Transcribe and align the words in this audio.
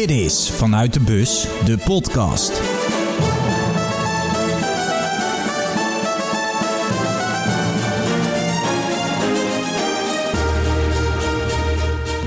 Dit 0.00 0.10
is 0.10 0.50
Vanuit 0.50 0.92
de 0.92 1.00
Bus, 1.00 1.46
de 1.64 1.78
podcast. 1.78 2.60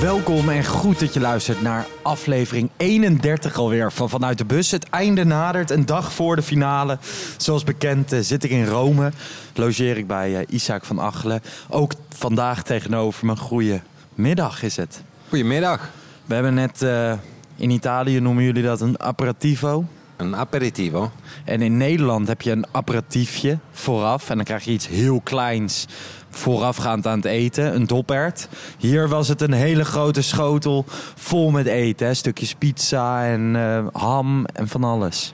Welkom 0.02 0.50
en 0.50 0.66
goed 0.66 1.00
dat 1.00 1.14
je 1.14 1.20
luistert 1.20 1.62
naar 1.62 1.86
aflevering 2.02 2.70
31 2.78 3.58
alweer 3.58 3.92
van 3.92 4.10
Vanuit 4.10 4.38
de 4.38 4.46
Bus. 4.46 4.72
Het 4.72 4.90
einde 4.90 5.24
nadert, 5.24 5.72
een 5.72 5.86
dag 5.86 6.14
voor 6.14 6.36
de 6.36 6.42
finale. 6.42 6.98
Zoals 7.38 7.64
bekend 7.64 8.12
eh, 8.12 8.20
zit 8.20 8.44
ik 8.44 8.52
in 8.52 8.66
Rome, 8.66 9.12
logeer 9.56 9.98
ik 9.98 10.08
bij 10.08 10.36
eh, 10.36 10.46
Isaac 10.50 10.86
van 10.86 11.02
Achelen. 11.02 11.42
Ook 11.70 11.94
vandaag 12.10 12.64
tegenover 12.64 13.26
me, 13.26 13.36
goeie 13.36 13.82
middag 14.14 14.64
is 14.64 14.76
het. 14.76 15.02
Goedemiddag. 15.30 15.90
We 16.26 16.34
hebben 16.34 16.54
net, 16.54 16.82
eh, 16.82 17.14
in 17.56 17.70
Italië 17.70 18.20
noemen 18.20 18.44
jullie 18.44 18.64
dat 18.64 18.82
een 18.82 19.00
aperitivo. 19.00 19.86
Een 20.18 20.36
aperitivo. 20.36 21.12
En 21.46 21.62
in 21.62 21.78
Nederland 21.78 22.28
heb 22.28 22.42
je 22.42 22.52
een 22.52 22.66
aperitiefje 22.72 23.58
vooraf. 23.72 24.30
En 24.30 24.36
dan 24.36 24.46
krijg 24.46 24.64
je 24.64 24.72
iets 24.72 24.88
heel 24.88 25.22
kleins 25.22 25.88
voorafgaand 26.30 27.08
aan 27.08 27.18
het 27.18 27.26
eten. 27.26 27.76
Een 27.76 27.88
dopert. 27.88 28.48
Hier 28.78 29.08
was 29.08 29.28
het 29.28 29.42
een 29.42 29.54
hele 29.54 29.86
grote 29.86 30.22
schotel 30.22 30.86
vol 31.16 31.52
met 31.52 31.66
eten. 31.66 32.08
Hè. 32.08 32.14
Stukjes 32.14 32.56
pizza 32.56 33.26
en 33.26 33.56
eh, 33.56 34.02
ham 34.02 34.46
en 34.46 34.68
van 34.68 34.84
alles. 34.84 35.34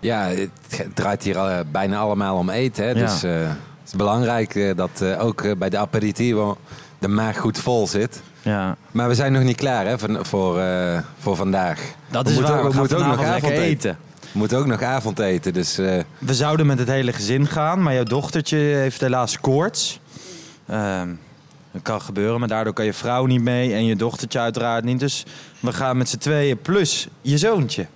Ja, 0.00 0.28
het 0.28 0.50
draait 0.94 1.22
hier 1.22 1.36
eh, 1.36 1.58
bijna 1.72 1.98
allemaal 1.98 2.36
om 2.36 2.50
eten. 2.50 2.84
Hè? 2.84 2.90
Ja. 2.90 2.94
Dus 2.94 3.22
eh, 3.22 3.40
het 3.40 3.86
is 3.86 3.96
belangrijk 3.96 4.76
dat 4.76 5.04
ook 5.18 5.58
bij 5.58 5.68
de 5.68 5.78
aperitivo 5.78 6.58
de 6.98 7.08
maag 7.08 7.38
goed 7.38 7.58
vol 7.58 7.86
zit. 7.86 8.22
Ja, 8.48 8.76
Maar 8.90 9.08
we 9.08 9.14
zijn 9.14 9.32
nog 9.32 9.42
niet 9.42 9.56
klaar 9.56 9.86
hè, 9.86 9.98
voor, 9.98 10.18
voor, 10.26 10.60
eh, 10.60 10.98
voor 11.18 11.36
vandaag. 11.36 11.80
dat 12.10 12.22
We 12.24 12.28
is 12.30 12.36
moeten 12.36 12.54
waar. 12.54 12.64
ook- 12.64 12.72
We 12.72 12.78
moeten 12.78 12.96
ook 12.96 13.04
nog 13.06 13.12
avondeten. 13.12 13.48
lekker 13.48 13.62
eten. 13.62 13.98
We 14.32 14.38
moeten 14.38 14.58
ook 14.58 14.66
nog 14.66 14.82
avondeten. 14.82 15.52
Dus 15.52 15.78
eh, 15.78 15.98
We 16.18 16.34
zouden 16.34 16.66
met 16.66 16.78
het 16.78 16.88
hele 16.88 17.12
gezin 17.12 17.46
gaan, 17.46 17.82
maar 17.82 17.94
jouw 17.94 18.02
dochtertje 18.04 18.56
heeft 18.56 19.00
helaas 19.00 19.40
koorts. 19.40 20.00
Ehm, 20.66 21.08
dat 21.72 21.82
kan 21.82 22.00
gebeuren, 22.02 22.38
maar 22.38 22.48
daardoor 22.48 22.72
kan 22.72 22.84
je 22.84 22.92
vrouw 22.92 23.26
niet 23.26 23.42
mee 23.42 23.72
en 23.74 23.84
je 23.84 23.96
dochtertje 23.96 24.38
uiteraard 24.38 24.84
niet. 24.84 25.00
Dus 25.00 25.24
we 25.60 25.72
gaan 25.72 25.96
met 25.96 26.08
z'n 26.08 26.18
tweeën 26.18 26.58
plus 26.60 27.08
je 27.22 27.38
zoontje. 27.38 27.86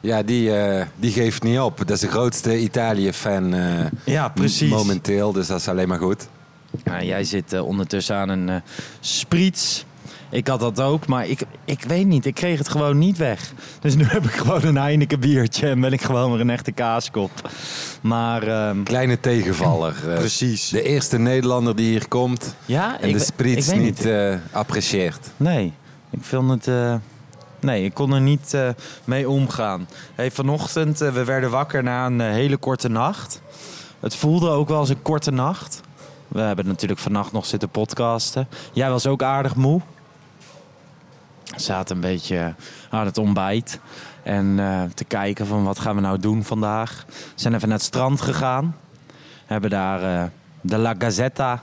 ja, 0.00 0.22
die, 0.22 0.56
eh, 0.56 0.86
die 0.96 1.12
geeft 1.12 1.42
niet 1.42 1.58
op. 1.58 1.78
Dat 1.78 1.90
is 1.90 2.00
de 2.00 2.08
grootste 2.08 2.58
Italië-fan 2.60 3.54
Ja, 4.04 4.28
precies. 4.28 4.70
momenteel. 4.70 5.32
Dus 5.32 5.46
dat 5.46 5.60
is 5.60 5.68
alleen 5.68 5.88
maar 5.88 5.98
goed. 5.98 6.28
Nou, 6.84 7.04
jij 7.04 7.24
zit 7.24 7.52
eh, 7.52 7.66
ondertussen 7.66 8.16
aan 8.16 8.28
een 8.28 8.48
eh 8.48 8.56
spriets. 9.00 9.84
Ik 10.30 10.48
had 10.48 10.60
dat 10.60 10.80
ook, 10.80 11.06
maar 11.06 11.26
ik, 11.28 11.42
ik 11.64 11.82
weet 11.82 12.06
niet. 12.06 12.26
Ik 12.26 12.34
kreeg 12.34 12.58
het 12.58 12.68
gewoon 12.68 12.98
niet 12.98 13.16
weg. 13.16 13.52
Dus 13.80 13.94
nu 13.94 14.04
heb 14.16 14.24
ik 14.24 14.30
gewoon 14.32 14.64
een 14.64 14.76
Heineken 14.76 15.20
biertje 15.20 15.68
en 15.68 15.80
ben 15.80 15.92
ik 15.92 16.02
gewoon 16.02 16.30
weer 16.32 16.40
een 16.40 16.50
echte 16.50 16.72
kaaskop. 16.72 17.30
Maar 18.00 18.42
ehm, 18.42 18.82
Kleine 18.82 19.20
tegenvaller. 19.20 19.94
eh, 20.10 20.18
precies. 20.18 20.68
De 20.68 20.82
eerste 20.82 21.18
Nederlander 21.18 21.76
die 21.76 21.88
hier 21.88 22.08
komt 22.08 22.54
Ja, 22.66 23.00
en 23.00 23.08
ik, 23.08 23.18
de 23.18 23.24
spritz 23.24 23.68
weet 23.68 23.80
niet 23.80 24.04
eh, 24.04 24.34
apprecieert. 24.52 25.30
Nee, 25.36 25.72
ik 26.10 26.18
vind 26.22 26.64
het. 26.64 27.00
nee, 27.60 27.84
ik 27.84 27.94
kon 27.94 28.12
er 28.14 28.20
niet 28.20 28.56
mee 29.04 29.28
omgaan. 29.28 29.88
Hey, 30.14 30.30
vanochtend, 30.30 30.98
we 30.98 31.24
werden 31.24 31.50
wakker 31.50 31.82
na 31.82 32.06
een 32.06 32.20
hele 32.20 32.56
korte 32.56 32.88
nacht. 32.88 33.40
Het 34.00 34.16
voelde 34.16 34.48
ook 34.48 34.68
wel 34.68 34.78
als 34.78 34.88
een 34.88 35.02
korte 35.02 35.30
nacht. 35.30 35.80
We 36.34 36.40
hebben 36.40 36.66
natuurlijk 36.66 37.00
vannacht 37.00 37.32
nog 37.32 37.46
zitten 37.46 37.68
podcasten. 37.68 38.48
Jij 38.72 38.90
was 38.90 39.06
ook 39.06 39.22
aardig 39.22 39.54
moe. 39.54 39.80
Zaten 41.56 41.94
een 41.94 42.00
beetje 42.00 42.54
aan 42.90 43.06
het 43.06 43.18
ontbijt. 43.18 43.80
En 44.22 44.58
eh, 44.58 44.82
te 44.94 45.04
kijken 45.04 45.46
van 45.46 45.64
wat 45.64 45.78
gaan 45.78 45.94
we 45.94 46.00
nou 46.00 46.18
doen 46.18 46.44
vandaag. 46.44 47.04
We 47.08 47.14
zijn 47.34 47.54
even 47.54 47.68
naar 47.68 47.76
het 47.76 47.86
strand 47.86 48.20
gegaan. 48.20 48.76
Hebben 49.46 49.70
daar 49.70 50.02
eh, 50.02 50.24
de 50.60 50.78
La 50.78 50.94
Gazzetta 50.98 51.62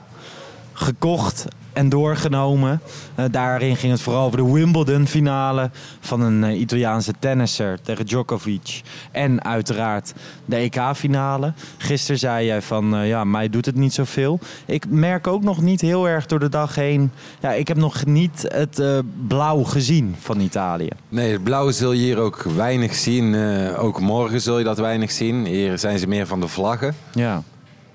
gekocht 0.72 1.46
en 1.72 1.88
doorgenomen. 1.88 2.80
Eh, 3.14 3.24
daarin 3.30 3.76
ging 3.76 3.92
het 3.92 4.00
vooral 4.00 4.26
over 4.26 4.36
de 4.38 4.52
Wimbledon-finale 4.52 5.70
van 6.00 6.20
een 6.20 6.44
eh, 6.44 6.60
Italiaanse 6.60 7.12
tennisser 7.18 7.80
tegen 7.82 8.06
Djokovic. 8.06 8.80
En 9.10 9.44
uiteraard 9.44 10.12
de 10.44 10.56
EK-finale. 10.56 11.52
Gisteren 11.78 12.18
zei 12.18 12.46
jij 12.46 12.62
van, 12.62 12.96
eh, 12.96 13.08
ja, 13.08 13.24
mij 13.24 13.48
doet 13.48 13.66
het 13.66 13.74
niet 13.74 13.94
zoveel. 13.94 14.38
Ik 14.66 14.84
merk 14.88 15.26
ook 15.26 15.42
nog 15.42 15.62
niet 15.62 15.80
heel 15.80 16.08
erg 16.08 16.26
door 16.26 16.38
de 16.38 16.48
dag 16.48 16.74
heen... 16.74 17.10
Ja, 17.40 17.52
ik 17.52 17.68
heb 17.68 17.76
nog 17.76 18.04
niet 18.04 18.44
het 18.48 18.82
blauw 19.28 19.62
gezien 19.62 20.16
van 20.20 20.40
Italië. 20.40 20.88
Nee, 21.08 21.32
het 21.32 21.44
blauwe 21.44 21.72
zul 21.72 21.92
je 21.92 22.02
hier 22.02 22.18
ook 22.18 22.42
weinig 22.42 22.94
zien. 22.94 23.36
Ook 23.76 24.00
morgen 24.00 24.40
zul 24.40 24.58
je 24.58 24.64
dat 24.64 24.78
weinig 24.78 25.10
zien. 25.10 25.46
Hier 25.46 25.78
zijn 25.78 25.98
ze 25.98 26.06
meer 26.06 26.26
van 26.26 26.40
de 26.40 26.48
vlaggen. 26.48 26.94
Ja, 27.12 27.42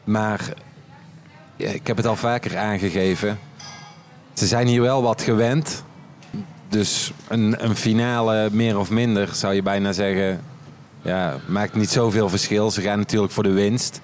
Maar 0.03 0.53
ja, 1.55 1.69
ik 1.69 1.87
heb 1.87 1.97
het 1.97 2.05
al 2.05 2.15
vaker 2.15 2.57
aangegeven. 2.57 3.39
Ze 4.37 4.47
zijn 4.47 4.67
hier 4.67 4.81
wel 4.81 5.01
wat 5.01 5.21
gewend. 5.21 5.83
Dus 6.69 7.11
een, 7.27 7.55
een 7.65 7.75
finale 7.75 8.49
meer 8.51 8.79
of 8.79 8.89
minder 8.89 9.29
zou 9.33 9.53
je 9.53 9.61
bijna 9.61 9.91
zeggen. 9.91 10.41
Ja, 11.01 11.35
maakt 11.47 11.75
niet 11.75 11.89
zoveel 11.89 12.29
verschil. 12.29 12.71
Ze 12.71 12.81
gaan 12.81 12.97
natuurlijk 12.97 13.33
voor 13.33 13.43
de 13.43 13.51
winst. 13.51 14.01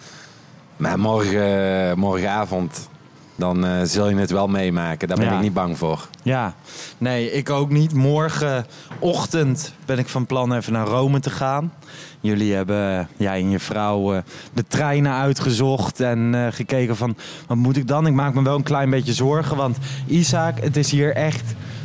Maar 0.78 1.00
morgen, 1.00 2.00
morgenavond, 2.00 2.90
dan 3.36 3.66
eh, 3.66 3.72
zul 3.84 4.10
je 4.10 4.16
het 4.16 4.32
wel 4.32 4.48
meemaken. 4.48 5.08
Daar 5.08 5.18
ben 5.18 5.26
Ja. 5.28 5.36
ik 5.36 5.42
niet 5.42 5.54
bang 5.54 5.78
voor. 5.78 6.08
Ja, 6.24 6.54
nee, 6.98 7.32
ik 7.32 7.50
ook 7.50 7.70
niet. 7.70 7.94
Morgenochtend 7.94 9.74
ben 9.86 9.98
ik 9.98 10.08
van 10.08 10.26
plan 10.26 10.54
even 10.54 10.74
naar 10.74 10.88
Rome 10.88 11.20
te 11.20 11.30
gaan. 11.30 11.74
Jullie 12.22 12.54
hebben, 12.54 13.08
jij 13.18 13.40
en 13.40 13.50
je 13.50 13.60
vrouw, 13.60 14.14
eh, 14.14 14.22
de 14.54 14.64
treinen 14.68 15.14
uitgezocht 15.14 16.00
en 16.00 16.36
eh, 16.36 16.48
gekeken 16.52 16.96
van... 16.96 17.16
wat 17.48 17.58
moet 17.58 17.78
ik 17.78 17.88
dan? 17.88 18.08
Ik 18.08 18.14
maak 18.14 18.34
me 18.34 18.44
wel 18.44 18.56
een 18.56 18.64
klein 18.64 18.90
beetje 18.90 19.14
zorgen, 19.14 19.56
want 19.58 19.78
Isaac, 20.08 20.60
het 20.62 20.78
is 20.78 20.92
hier 20.92 21.16
echt 21.16 21.44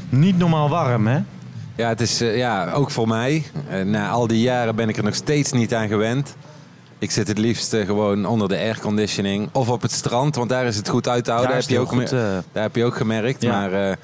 niet 0.08 0.38
normaal 0.38 0.68
warm, 0.68 1.06
hè? 1.06 1.20
Ja, 1.76 1.88
het 1.88 2.00
is 2.00 2.20
eh, 2.20 2.36
ja, 2.36 2.70
ook 2.72 2.90
voor 2.90 3.08
mij. 3.08 3.44
Eh, 3.70 3.82
na 3.82 4.08
al 4.08 4.26
die 4.26 4.40
jaren 4.40 4.76
ben 4.76 4.88
ik 4.88 4.96
er 4.96 5.04
nog 5.04 5.14
steeds 5.14 5.52
niet 5.52 5.74
aan 5.74 5.88
gewend. 5.88 6.36
Ik 6.98 7.10
zit 7.10 7.28
het 7.28 7.38
liefst 7.38 7.76
gewoon 7.86 8.26
onder 8.26 8.48
de 8.48 8.56
airconditioning. 8.56 9.48
Of 9.52 9.68
op 9.68 9.82
het 9.82 9.92
strand, 9.92 10.34
want 10.36 10.48
daar 10.48 10.66
is 10.66 10.76
het 10.76 10.88
goed 10.88 11.08
uit 11.08 11.24
te 11.24 11.30
houden. 11.30 11.50
Daar 11.52 11.60
Heb 11.60 11.70
je, 11.70 11.78
ook 11.78 11.88
goed, 11.88 12.12
eh, 12.12 12.20
daar 12.52 12.62
heb 12.62 12.76
je 12.76 12.84
ook 12.84 12.96
gemerkt. 12.96 13.42
Ja. 13.42 13.50
Maar 13.60 13.72
eh, 13.90 13.96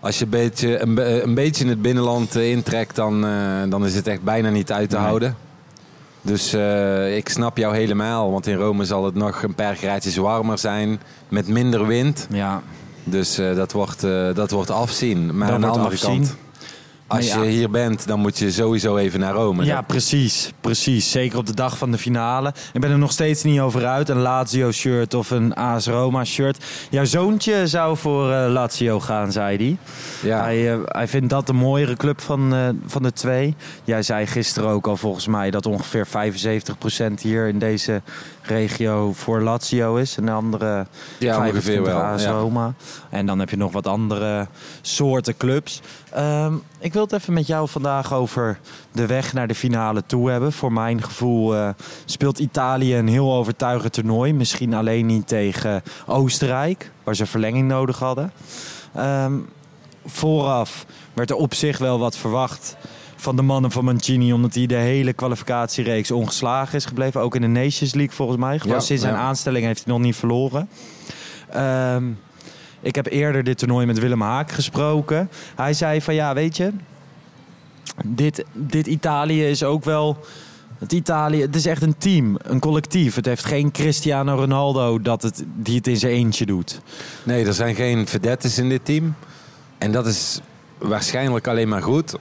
als 0.00 0.18
je 0.18 0.24
een 0.24 0.30
beetje, 0.30 0.78
een, 0.82 0.94
be- 0.94 1.22
een 1.22 1.34
beetje 1.34 1.64
in 1.64 1.70
het 1.70 1.82
binnenland 1.82 2.36
eh, 2.36 2.50
intrekt, 2.50 2.96
dan, 2.96 3.20
dan 3.68 3.86
is 3.86 3.94
het 3.94 4.06
echt 4.06 4.22
bijna 4.22 4.48
niet 4.50 4.72
uit 4.72 4.90
te 4.90 4.96
Nee. 4.96 5.04
houden. 5.04 5.36
Dus 6.22 6.54
ik 7.16 7.28
snap 7.28 7.56
jou 7.56 7.74
helemaal. 7.76 8.30
Want 8.32 8.46
in 8.46 8.56
Rome 8.56 8.84
zal 8.84 9.04
het 9.04 9.14
nog 9.14 9.42
een 9.42 9.54
paar 9.54 9.76
graadjes 9.76 10.16
warmer 10.16 10.58
zijn. 10.58 11.00
Met 11.28 11.48
minder 11.48 11.86
wind. 11.86 12.26
Ja, 12.30 12.62
Dus 13.04 13.34
dat, 13.34 13.72
wordt, 13.72 14.00
dat 14.34 14.50
wordt 14.50 14.70
afzien. 14.70 15.36
Maar 15.36 15.46
Dat 15.46 15.54
aan 15.54 15.60
de 15.60 15.66
andere 15.66 15.86
afzien. 15.88 16.08
kant, 16.22 16.36
als 17.16 17.26
ja. 17.26 17.42
je 17.42 17.50
hier 17.50 17.70
bent, 17.70 18.06
dan 18.06 18.20
moet 18.20 18.38
je 18.38 18.50
sowieso 18.52 18.96
even 18.96 19.20
naar 19.20 19.32
Rome. 19.34 19.64
ja 19.64 19.82
precies, 19.82 20.52
precies. 20.60 21.10
Zeker 21.10 21.38
op 21.38 21.46
de 21.46 21.54
dag 21.54 21.78
van 21.78 21.90
de 21.90 21.98
finale. 21.98 22.52
Ik 22.72 22.80
ben 22.80 22.90
er 22.90 22.98
nog 22.98 23.12
steeds 23.12 23.42
niet 23.42 23.60
over 23.60 23.86
uit. 23.86 24.08
Een 24.08 24.20
Lazio-shirt 24.20 25.14
of 25.14 25.30
een 25.30 25.54
AS 25.54 25.86
Roma-shirt. 25.86 26.64
Jouw 26.90 27.04
zoontje 27.04 27.66
zou 27.66 27.96
voor 27.96 28.32
eh, 28.32 28.50
Lazio 28.50 29.00
gaan, 29.00 29.32
zei 29.32 29.56
hij. 29.56 29.76
Ja. 30.30 30.42
Hij, 30.42 30.72
eh, 30.72 30.78
hij 30.84 31.08
vindt 31.08 31.30
dat 31.30 31.46
de 31.46 31.52
mooiere 31.52 31.96
club 31.96 32.20
van, 32.20 32.54
eh, 32.54 32.68
van 32.86 33.02
de 33.02 33.12
twee. 33.12 33.54
Jij 33.84 34.02
zei 34.02 34.26
gisteren 34.26 34.68
ook 34.68 34.86
al 34.86 34.96
volgens 34.96 35.26
mij 35.26 35.50
dat 35.50 35.66
ongeveer 35.66 36.06
75% 36.06 37.20
hier 37.22 37.48
in 37.48 37.58
deze 37.58 38.02
regio 38.42 39.12
voor 39.12 39.40
Lazio 39.40 39.96
is. 39.96 40.16
En 40.16 40.24
de 40.26 40.32
andere 40.32 40.86
Ja, 41.18 41.36
ongeveer 41.36 41.62
25 41.62 41.92
wel. 41.92 42.02
AS 42.02 42.22
Ja. 42.22 42.30
Roma. 42.30 42.74
En 43.10 43.26
dan 43.26 43.38
heb 43.38 43.50
je 43.50 43.56
nog 43.56 43.72
wat 43.72 43.86
andere 43.86 44.46
soorten 44.82 45.36
clubs. 45.36 45.80
Ehm, 46.10 46.54
ik 46.82 46.92
wil 46.92 47.02
het 47.02 47.12
even 47.12 47.32
met 47.32 47.46
jou 47.46 47.68
vandaag 47.68 48.12
over 48.12 48.58
de 48.92 49.06
weg 49.06 49.32
naar 49.32 49.46
de 49.46 49.54
finale 49.54 50.02
toe 50.06 50.30
hebben. 50.30 50.52
Voor 50.52 50.72
mijn 50.72 51.02
gevoel 51.02 51.56
eh, 51.56 51.68
speelt 52.04 52.38
Italië 52.38 52.96
een 52.96 53.08
heel 53.08 53.32
overtuigend 53.34 53.92
toernooi. 53.92 54.32
Misschien 54.32 54.74
alleen 54.74 55.06
niet 55.06 55.26
tegen 55.26 55.82
Oostenrijk, 56.06 56.90
waar 57.04 57.16
ze 57.16 57.26
verlenging 57.26 57.68
nodig 57.68 57.98
hadden. 57.98 58.32
Ehm, 58.94 59.32
vooraf 60.06 60.86
werd 61.12 61.30
er 61.30 61.36
op 61.36 61.54
zich 61.54 61.78
wel 61.78 61.98
wat 61.98 62.16
verwacht 62.16 62.76
van 63.16 63.36
de 63.36 63.42
mannen 63.42 63.70
van 63.70 63.84
Mancini. 63.84 64.32
Omdat 64.32 64.54
hij 64.54 64.66
de 64.66 64.74
hele 64.74 65.12
kwalificatiereeks 65.12 66.10
ongeslagen 66.10 66.76
is 66.76 66.84
gebleven. 66.84 67.20
Ook 67.20 67.34
in 67.34 67.40
de 67.40 67.46
Nations 67.46 67.94
League 67.94 68.14
volgens 68.14 68.38
mij. 68.38 68.58
Gewoon 68.58 68.76
Ja, 68.76 68.82
sinds 68.82 69.02
zijn 69.02 69.14
ja. 69.14 69.20
aanstelling 69.20 69.64
heeft 69.64 69.84
hij 69.84 69.92
nog 69.92 70.02
niet 70.02 70.16
verloren. 70.16 70.68
Ehm, 71.50 72.04
ik 72.82 72.94
heb 72.94 73.06
eerder 73.06 73.44
dit 73.44 73.58
toernooi 73.58 73.86
met 73.86 73.98
Willem 73.98 74.20
Haak 74.20 74.50
gesproken. 74.50 75.30
Hij 75.54 75.72
zei 75.74 76.00
van 76.00 76.14
ja, 76.14 76.34
weet 76.34 76.56
je... 76.56 76.72
Dit, 78.04 78.44
dit 78.52 78.86
Italië 78.86 79.48
is 79.48 79.62
ook 79.62 79.84
wel... 79.84 80.16
Het 80.78 80.92
Italië, 80.92 81.40
het 81.40 81.54
is 81.56 81.66
echt 81.66 81.82
een 81.82 81.98
team, 81.98 82.36
een 82.42 82.60
collectief. 82.60 83.14
Het 83.14 83.26
heeft 83.26 83.44
geen 83.44 83.70
Cristiano 83.70 84.34
Ronaldo 84.34 85.00
dat 85.00 85.22
het, 85.22 85.44
die 85.54 85.76
het 85.76 85.86
in 85.86 85.96
zijn 85.96 86.12
eentje 86.12 86.46
doet. 86.46 86.80
Nee, 87.22 87.46
er 87.46 87.54
zijn 87.54 87.74
geen 87.74 88.06
vedettes 88.06 88.58
in 88.58 88.68
dit 88.68 88.84
team. 88.84 89.14
En 89.78 89.92
dat 89.92 90.06
is 90.06 90.40
waarschijnlijk 90.78 91.46
alleen 91.46 91.68
maar 91.68 91.82
goed. 91.82 92.14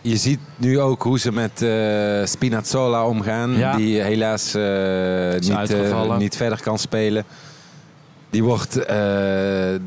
je 0.00 0.16
ziet 0.16 0.38
nu 0.56 0.80
ook 0.80 1.02
hoe 1.02 1.18
ze 1.18 1.32
met 1.32 1.62
eh, 1.62 2.26
Spinazzola 2.26 3.06
omgaan. 3.06 3.56
Ja. 3.56 3.76
Die 3.76 4.00
helaas 4.00 4.54
eh, 4.54 5.32
niet, 5.32 5.72
eh, 5.72 6.16
niet 6.16 6.36
verder 6.36 6.62
kan 6.62 6.78
spelen. 6.78 7.24
Die 8.36 8.44
wordt 8.44 8.76
eh, 8.76 8.98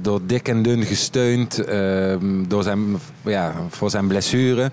door 0.02 0.20
dik 0.26 0.48
en 0.48 0.62
dun 0.62 0.84
gesteund 0.84 1.60
eh, 1.60 2.16
door 2.48 2.64
zijn, 2.64 3.00
ja, 3.22 3.54
voor 3.70 3.90
zijn 3.90 4.08
blessure. 4.08 4.72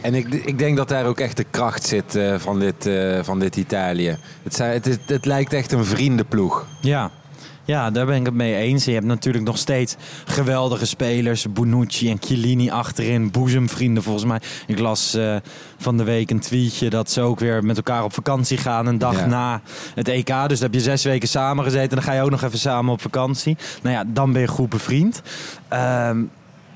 En 0.00 0.14
ik, 0.14 0.34
ik 0.34 0.58
denk 0.58 0.76
dat 0.76 0.88
daar 0.88 1.06
ook 1.06 1.20
echt 1.20 1.36
de 1.36 1.44
kracht 1.50 1.86
zit 1.86 2.14
eh, 2.14 2.34
van, 2.38 2.58
dit, 2.58 2.86
eh, 2.86 3.18
van 3.22 3.38
dit 3.38 3.56
Italië. 3.56 4.16
Het, 4.42 4.58
het, 4.58 4.98
het 5.06 5.24
lijkt 5.24 5.52
echt 5.52 5.72
een 5.72 5.84
vriendenploeg. 5.84 6.66
Ja. 6.80 7.10
Ja, 7.70 7.90
daar 7.90 8.06
ben 8.06 8.16
ik 8.16 8.24
het 8.26 8.34
mee 8.34 8.54
eens. 8.56 8.84
Je 8.84 8.92
hebt 8.92 9.06
natuurlijk 9.06 9.44
nog 9.44 9.58
steeds 9.58 9.96
geweldige 10.24 10.86
spelers. 10.86 11.52
Bonucci 11.52 12.10
en 12.10 12.16
Chiellini 12.20 12.70
achterin. 12.70 13.30
Boezemvrienden 13.30 14.02
volgens 14.02 14.24
mij. 14.24 14.40
Ik 14.66 14.78
las 14.78 15.14
eh, 15.14 15.36
van 15.78 15.96
de 15.96 16.04
week 16.04 16.30
een 16.30 16.40
tweetje 16.40 16.90
dat 16.90 17.10
ze 17.10 17.20
ook 17.20 17.40
weer 17.40 17.64
met 17.64 17.76
elkaar 17.76 18.04
op 18.04 18.12
vakantie 18.12 18.56
gaan. 18.56 18.86
Een 18.86 18.98
dag 18.98 19.18
Ja. 19.18 19.26
na 19.26 19.60
het 19.94 20.08
EK. 20.08 20.26
Dus 20.26 20.58
dan 20.58 20.58
heb 20.70 20.74
je 20.74 20.80
zes 20.80 21.04
weken 21.04 21.28
samen 21.28 21.64
gezeten. 21.64 21.88
En 21.88 21.94
dan 21.96 22.04
ga 22.04 22.12
je 22.12 22.22
ook 22.22 22.30
nog 22.30 22.42
even 22.42 22.58
samen 22.58 22.92
op 22.92 23.00
vakantie. 23.00 23.56
Nou 23.82 23.94
ja, 23.94 24.04
dan 24.06 24.32
ben 24.32 24.40
je 24.40 24.48
goed 24.48 24.68
bevriend. 24.68 25.22
Ehm, 25.68 26.18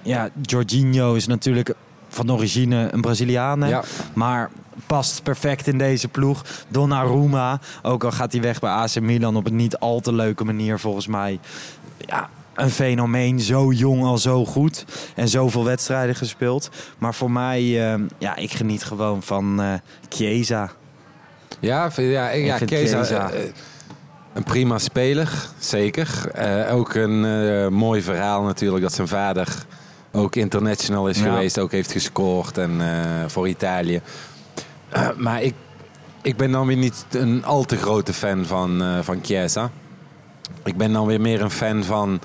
ja, 0.02 0.28
Jorginho 0.42 1.14
is 1.14 1.26
natuurlijk 1.26 1.74
van 2.08 2.32
origine 2.32 2.88
een 2.92 3.00
Braziliaan. 3.00 3.60
hè? 3.60 3.68
Ja. 3.68 3.82
Maar 4.14 4.50
past 4.86 5.22
perfect 5.22 5.66
in 5.66 5.78
deze 5.78 6.08
ploeg. 6.08 6.44
Donnarumma, 6.68 7.60
ook 7.82 8.04
al 8.04 8.12
gaat 8.12 8.32
hij 8.32 8.40
weg 8.40 8.60
bij 8.60 8.70
AC 8.70 9.00
Milan 9.00 9.36
op 9.36 9.46
een 9.46 9.56
niet 9.56 9.78
al 9.78 10.00
te 10.00 10.12
leuke 10.12 10.44
manier 10.44 10.78
volgens 10.78 11.06
mij. 11.06 11.38
Ja, 11.98 12.28
een 12.54 12.70
fenomeen. 12.70 13.40
Zo 13.40 13.72
jong 13.72 14.02
al 14.04 14.18
zo 14.18 14.44
goed. 14.44 14.84
En 15.14 15.28
zoveel 15.28 15.64
wedstrijden 15.64 16.14
gespeeld. 16.14 16.70
Maar 16.98 17.14
voor 17.14 17.30
mij, 17.30 17.92
eh, 17.92 18.00
ja, 18.18 18.36
ik 18.36 18.52
geniet 18.52 18.84
gewoon 18.84 19.22
van 19.22 19.60
eh 19.62 19.72
Chiesa. 20.08 20.70
Ja, 21.60 21.90
ja, 21.96 22.30
Ik 22.30 22.44
ja 22.44 22.56
Chiesa, 22.56 22.96
Chiesa- 22.96 23.30
eh, 23.30 23.40
een 24.32 24.42
prima 24.44 24.78
speler, 24.78 25.28
zeker. 25.58 26.08
Ook 26.70 26.94
een 26.94 27.20
mooi 27.72 28.02
verhaal 28.02 28.42
natuurlijk 28.42 28.82
dat 28.82 28.92
zijn 28.92 29.08
vader 29.08 29.48
ook 30.12 30.36
international 30.36 31.08
is 31.08 31.18
Ja. 31.18 31.24
geweest, 31.24 31.58
ook 31.58 31.72
heeft 31.72 31.92
gescoord 31.92 32.58
en, 32.58 32.80
voor 33.26 33.48
Italië. 33.48 34.00
Eh, 34.94 35.08
maar 35.16 35.42
ik, 35.42 35.54
ik 36.22 36.36
ben 36.36 36.50
dan 36.50 36.66
weer 36.66 36.76
niet 36.76 37.04
een 37.10 37.44
al 37.44 37.64
te 37.64 37.76
grote 37.76 38.12
fan 38.12 38.44
van, 38.44 38.82
eh 38.82 38.98
van 39.02 39.18
Chiesa. 39.22 39.70
Ik 40.64 40.76
ben 40.76 40.92
dan 40.92 41.06
weer 41.06 41.20
meer 41.20 41.40
een 41.40 41.50
fan 41.50 41.84
van 41.84 42.20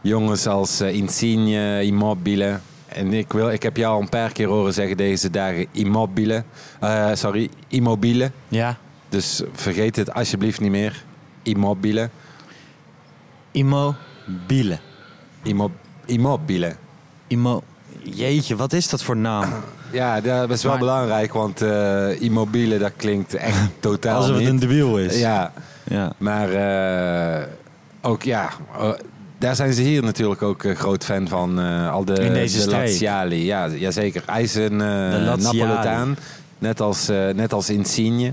jongens 0.00 0.46
als 0.46 0.80
eh, 0.80 0.94
Insigne, 0.94 1.82
Immobile. 1.84 2.58
En 2.86 3.12
ik, 3.12 3.32
wil, 3.32 3.50
ik 3.50 3.62
heb 3.62 3.76
jou 3.76 3.94
al 3.94 4.00
een 4.00 4.08
paar 4.08 4.32
keer 4.32 4.48
horen 4.48 4.74
zeggen 4.74 4.96
deze 4.96 5.30
dagen 5.30 5.66
Immobile. 5.72 6.44
Sorry, 7.14 7.50
Immobile. 7.68 8.30
Ja, 8.48 8.76
Dus 9.08 9.42
vergeet 9.52 9.96
het 9.96 10.14
alsjeblieft 10.14 10.60
niet 10.60 10.70
meer. 10.70 11.04
Immobile. 11.42 12.10
Immobile. 13.50 14.78
Immo 15.42 15.70
Immobile. 16.06 16.76
Immo... 17.26 17.62
Jeetje, 18.02 18.56
wat 18.56 18.72
is 18.72 18.88
dat 18.88 19.02
voor 19.02 19.16
naam? 19.16 19.52
Ja, 19.92 20.20
dat 20.20 20.50
is 20.50 20.62
wel 20.62 20.70
Maar- 20.72 20.80
belangrijk, 20.80 21.32
want 21.32 21.62
eh, 21.62 22.20
Immobile 22.20 22.78
dat 22.78 22.92
klinkt 22.96 23.34
echt 23.34 23.58
totaal 23.80 24.16
Alsof 24.16 24.30
het 24.30 24.38
niet. 24.40 24.48
een 24.48 24.58
debiel 24.58 24.98
is. 24.98 25.18
Ja, 25.20 25.52
ja. 25.84 26.12
maar 26.18 26.50
eh, 26.50 27.46
ook 28.00 28.22
ja, 28.22 28.48
eh, 28.78 28.90
daar 29.38 29.54
zijn 29.56 29.72
ze 29.72 29.82
hier 29.82 30.02
natuurlijk 30.02 30.42
ook 30.42 30.64
groot 30.74 31.04
fan 31.04 31.28
van. 31.28 31.58
al 31.90 32.04
de, 32.04 32.12
In 32.14 32.32
deze 32.32 32.64
de. 32.64 32.70
Laziali. 32.70 33.44
Ja, 33.44 33.68
jazeker. 33.68 34.22
Hij 34.26 34.42
is 34.42 34.54
een. 34.54 34.76
Napoletaan, 34.76 36.16
net 36.58 36.80
als, 36.80 37.06
net 37.34 37.52
als 37.52 37.70
Insigne. 37.70 38.32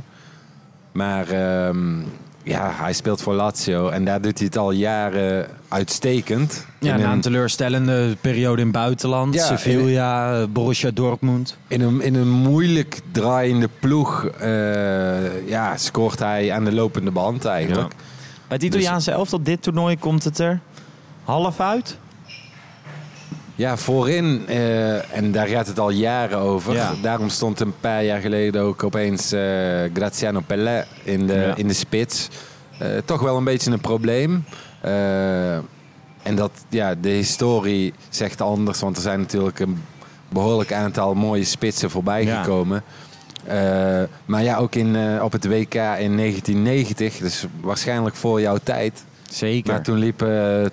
Maar 0.92 1.30
ehm, 1.30 2.00
ja, 2.48 2.72
hij 2.74 2.94
speelt 2.94 3.22
voor 3.22 3.34
Lazio 3.34 3.90
en 3.90 4.06
daar 4.06 4.22
doet 4.22 4.38
hij 4.38 4.48
het 4.48 4.58
al 4.58 4.72
jaren 4.72 5.48
uitstekend. 5.68 6.66
Ja, 6.80 6.94
In 6.94 7.00
na 7.00 7.06
een- 7.06 7.12
een 7.12 7.22
teleurstellende 7.22 8.16
periode 8.22 8.62
in 8.62 8.72
buitenland. 8.72 9.34
Ja, 9.34 9.46
Sevilla, 9.46 10.40
eh, 10.42 10.48
Borussia 10.50 10.92
Dortmund. 10.94 11.58
In 11.68 11.82
een, 11.82 12.02
in 12.02 12.16
een 12.16 12.30
moeilijk 12.30 13.00
draaiende 13.12 13.70
ploeg 13.80 14.26
eh, 14.26 15.48
ja, 15.50 15.78
scoort 15.78 16.20
hij 16.20 16.52
aan 16.52 16.64
de 16.66 16.74
lopende 16.74 17.12
band 17.12 17.46
eigenlijk. 17.46 17.88
Bij 18.48 18.58
het 18.58 18.64
Italiaanse 18.64 19.12
elftal, 19.12 19.42
dit 19.44 19.62
toernooi, 19.62 19.98
komt 20.00 20.24
het 20.24 20.40
er 20.40 20.60
half 21.24 21.60
uit. 21.60 21.98
Ja, 23.58 23.78
voorin, 23.78 24.44
eh, 24.48 25.16
en 25.16 25.32
daar 25.32 25.48
gaat 25.48 25.68
het 25.68 25.80
al 25.80 25.90
jaren 25.90 26.38
over. 26.38 26.74
Ja. 26.74 26.94
Daarom 27.02 27.30
stond 27.30 27.60
een 27.60 27.74
paar 27.80 28.04
jaar 28.04 28.20
geleden 28.22 28.62
ook 28.62 28.84
opeens 28.84 29.32
eh, 29.32 29.42
Graziano 29.94 30.40
Pellè 30.48 30.84
in 31.04 31.28
de, 31.28 31.34
Ja. 31.34 31.56
in 31.56 31.68
de 31.68 31.74
spits. 31.74 32.28
Eh, 32.80 32.88
toch 33.06 33.22
wel 33.22 33.38
een 33.38 33.44
beetje 33.44 33.72
een 33.72 33.82
probleem. 33.82 34.44
En 36.24 36.36
dat, 36.36 36.52
ja, 36.70 36.96
de 36.96 37.10
historie 37.10 37.94
zegt 38.10 38.42
anders, 38.42 38.80
want 38.80 38.96
er 38.96 39.02
zijn 39.02 39.20
natuurlijk 39.20 39.60
een 39.60 39.84
behoorlijk 40.30 40.74
aantal 40.74 41.14
mooie 41.14 41.44
spitsen 41.44 41.90
voorbij 41.90 42.24
Ja. 42.24 42.42
gekomen. 42.44 42.84
Maar 44.26 44.44
ja, 44.44 44.58
ook 44.58 44.76
in, 44.76 45.22
op 45.22 45.32
het 45.32 45.48
WK 45.48 45.74
in 45.74 46.16
1990, 46.18 47.18
dus 47.18 47.46
waarschijnlijk 47.62 48.16
voor 48.16 48.42
jouw 48.42 48.58
tijd. 48.64 49.04
Zeker. 49.30 49.72
Maar 49.74 49.82
toen 49.84 49.98
liep 49.98 50.26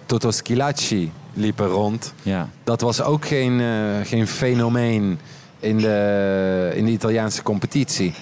Toto 0.06 0.30
Schilacci 0.30 1.12
liep 1.34 1.60
er 1.60 1.66
rond. 1.66 2.14
Ja. 2.22 2.48
Dat 2.64 2.80
was 2.80 3.02
ook 3.02 3.26
geen, 3.26 3.60
eh, 3.60 3.66
geen 4.04 4.26
fenomeen 4.26 5.18
in 5.60 5.78
de, 5.78 6.72
in 6.74 6.84
de 6.84 6.90
Italiaanse 6.90 7.42
competitie. 7.42 8.14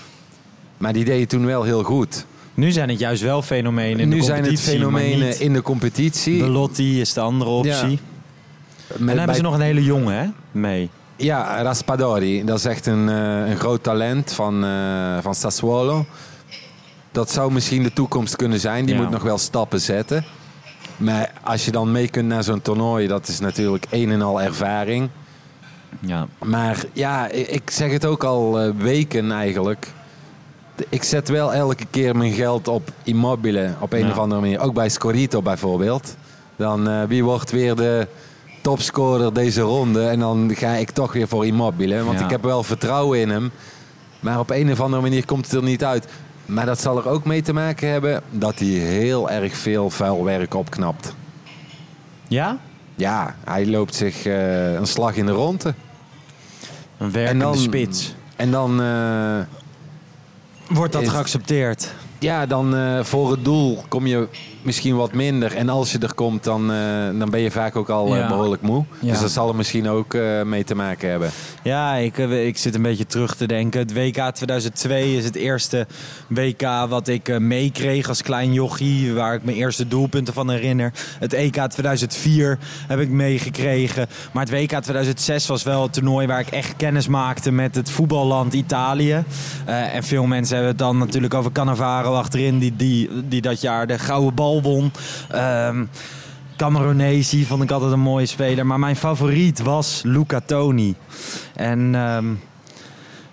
Maar 0.76 0.92
die 0.92 1.04
deed 1.04 1.20
het 1.20 1.28
toen 1.28 1.46
wel 1.46 1.62
heel 1.62 1.82
goed. 1.82 2.26
Nu 2.54 2.70
zijn 2.70 2.88
het 2.88 2.98
juist 2.98 3.22
wel 3.22 3.42
fenomenen 3.42 3.98
in 4.00 4.08
nu 4.08 4.16
de 4.18 4.22
zijn 4.24 4.36
het 4.44 4.46
competitie. 4.46 4.78
maar 4.78 5.00
fenomenen 5.00 5.40
in 5.40 5.52
de 5.52 5.62
competitie. 5.62 6.38
Belotti 6.38 7.00
is 7.00 7.12
de 7.12 7.20
andere 7.20 7.50
optie. 7.50 7.72
Ja. 7.72 8.96
En 8.98 9.06
dan 9.06 9.16
hebben 9.18 9.36
ze 9.36 9.42
nog 9.42 9.54
een 9.54 9.60
hele 9.60 9.84
jonge 9.84 10.12
hè, 10.12 10.26
mee. 10.50 10.90
Ja, 11.16 11.62
Raspadori. 11.62 12.44
Dat 12.44 12.58
is 12.58 12.64
echt 12.64 12.86
een, 12.86 13.08
eh, 13.08 13.50
een 13.50 13.56
groot 13.56 13.82
talent 13.82 14.32
van, 14.32 14.64
eh, 14.64 15.18
van 15.20 15.34
Sassuolo. 15.34 16.06
Dat 17.12 17.30
zou 17.30 17.52
misschien 17.52 17.82
de 17.82 17.92
toekomst 17.92 18.36
kunnen 18.36 18.60
zijn. 18.60 18.84
Die 18.84 18.94
Ja. 18.94 19.00
moet 19.00 19.10
nog 19.10 19.22
wel 19.22 19.38
stappen 19.38 19.80
zetten. 19.80 20.24
Maar 20.96 21.32
als 21.42 21.64
je 21.64 21.70
dan 21.70 21.92
mee 21.92 22.08
kunt 22.08 22.28
naar 22.28 22.44
zo'n 22.44 22.62
toernooi, 22.62 23.06
dat 23.06 23.28
is 23.28 23.40
natuurlijk 23.40 23.86
een 23.90 24.10
en 24.10 24.22
al 24.22 24.40
ervaring. 24.42 25.08
Ja. 26.00 26.26
Maar 26.44 26.84
ja, 26.92 27.28
ik 27.28 27.70
zeg 27.70 27.90
het 27.92 28.04
ook 28.04 28.24
al 28.24 28.60
eh, 28.60 28.70
weken 28.76 29.32
eigenlijk. 29.32 29.92
Ik 30.88 31.02
zet 31.02 31.28
wel 31.28 31.52
elke 31.54 31.84
keer 31.90 32.16
mijn 32.16 32.32
geld 32.32 32.68
op 32.68 32.90
Immobile 33.02 33.74
op 33.80 33.92
een 33.92 33.98
Ja. 34.06 34.10
of 34.10 34.18
andere 34.18 34.40
manier. 34.40 34.60
Ook 34.60 34.74
bij 34.74 34.88
Scorito 34.88 35.42
bijvoorbeeld. 35.42 36.16
Dan 36.56 36.88
eh, 36.88 37.02
wie 37.08 37.24
wordt 37.24 37.50
weer 37.50 37.74
de 37.74 38.06
topscorer 38.60 39.32
deze 39.34 39.60
ronde? 39.60 40.06
En 40.06 40.18
dan 40.18 40.50
ga 40.54 40.72
ik 40.72 40.90
toch 40.90 41.12
weer 41.12 41.28
voor 41.28 41.46
Immobile. 41.46 42.04
Want 42.04 42.18
Ja. 42.18 42.24
ik 42.24 42.30
heb 42.30 42.42
wel 42.42 42.62
vertrouwen 42.62 43.18
in 43.20 43.28
hem. 43.30 43.50
Maar 44.20 44.38
op 44.38 44.50
een 44.50 44.70
of 44.72 44.80
andere 44.80 45.02
manier 45.02 45.24
komt 45.26 45.44
het 45.44 45.54
er 45.54 45.62
niet 45.62 45.84
uit. 45.84 46.06
Maar 46.46 46.66
dat 46.66 46.80
zal 46.80 46.96
er 46.98 47.08
ook 47.08 47.24
mee 47.24 47.42
te 47.42 47.52
maken 47.52 47.88
hebben 47.90 48.22
dat 48.30 48.58
hij 48.58 48.68
heel 48.68 49.30
erg 49.30 49.56
veel 49.56 49.90
vuil 49.90 50.24
werk 50.24 50.54
opknapt. 50.54 51.14
Ja? 52.28 52.58
Ja, 52.94 53.36
hij 53.44 53.66
loopt 53.66 53.94
zich 53.94 54.26
eh, 54.26 54.72
een 54.74 54.86
slag 54.86 55.16
in 55.16 55.26
de 55.26 55.32
ronde. 55.32 55.74
Een 56.98 57.10
werkende 57.12 57.44
dan- 57.44 57.56
spits. 57.56 58.14
En 58.36 58.50
dan, 58.50 58.82
eh, 58.82 59.38
Wordt 60.68 60.92
dat 60.92 61.02
is- 61.02 61.08
geaccepteerd? 61.08 61.94
ja, 62.18 62.46
dan 62.46 62.76
eh, 62.76 63.04
voor 63.04 63.30
het 63.30 63.44
doel 63.44 63.84
kom 63.88 64.06
je 64.06 64.28
misschien 64.62 64.96
wat 64.96 65.12
minder. 65.12 65.56
En 65.56 65.68
als 65.68 65.92
je 65.92 65.98
er 65.98 66.14
komt, 66.14 66.44
dan, 66.44 66.72
eh, 66.72 66.78
dan 67.18 67.30
ben 67.30 67.40
je 67.40 67.50
vaak 67.50 67.76
ook 67.76 67.88
al 67.88 68.06
eh, 68.06 68.16
Ja. 68.18 68.28
behoorlijk 68.28 68.62
moe. 68.62 68.84
Ja. 69.00 69.10
Dus 69.10 69.20
dat 69.20 69.30
zal 69.30 69.48
er 69.48 69.54
misschien 69.56 69.88
ook 69.88 70.14
eh, 70.14 70.42
mee 70.42 70.64
te 70.64 70.74
maken 70.74 71.10
hebben. 71.10 71.30
Ja, 71.62 71.94
ik, 71.94 72.16
ik 72.18 72.58
zit 72.58 72.74
een 72.74 72.82
beetje 72.82 73.06
terug 73.06 73.36
te 73.36 73.46
denken. 73.46 73.80
Het 73.80 73.92
WK 73.94 74.30
2002 74.34 75.16
is 75.16 75.24
het 75.24 75.34
eerste 75.34 75.86
WK 76.28 76.62
wat 76.88 77.08
ik 77.08 77.38
meekreeg 77.40 78.08
als 78.08 78.22
klein 78.22 78.52
jochie. 78.52 79.12
Waar 79.12 79.34
ik 79.34 79.44
mijn 79.44 79.56
eerste 79.56 79.88
doelpunten 79.88 80.34
van 80.34 80.50
herinner. 80.50 80.92
Het 81.18 81.32
EK 81.32 81.66
2004 81.68 82.58
heb 82.86 83.00
ik 83.00 83.08
meegekregen. 83.08 84.06
Maar 84.32 84.44
het 84.44 84.52
WK 84.52 84.80
2006 84.80 85.46
was 85.46 85.62
wel 85.62 85.82
het 85.82 85.92
toernooi 85.92 86.26
waar 86.26 86.40
ik 86.40 86.48
echt 86.50 86.76
kennis 86.76 87.08
maakte 87.08 87.50
met 87.50 87.74
het 87.74 87.90
voetballand 87.90 88.52
Italië. 88.52 89.24
En 89.64 90.02
veel 90.02 90.26
mensen 90.26 90.54
hebben 90.54 90.72
het 90.72 90.82
dan 90.82 90.98
natuurlijk 90.98 91.34
over 91.34 91.52
Cannavaro 91.52 92.14
achterin. 92.14 92.58
Die, 92.58 92.76
die, 92.76 93.10
die 93.28 93.40
dat 93.40 93.60
jaar 93.60 93.86
de 93.86 93.98
gouden 93.98 94.34
bal 94.34 94.51
won. 94.60 94.92
Ehm 95.30 95.84
Cameronesi 96.56 97.44
vond 97.44 97.62
ik 97.62 97.70
altijd 97.70 97.92
een 97.92 98.00
mooie 98.00 98.26
speler. 98.26 98.66
Maar 98.66 98.78
mijn 98.78 98.96
favoriet 98.96 99.60
was 99.62 100.00
Luca 100.04 100.40
Toni. 100.46 100.94
En 101.54 101.94
ehm, 101.94 102.26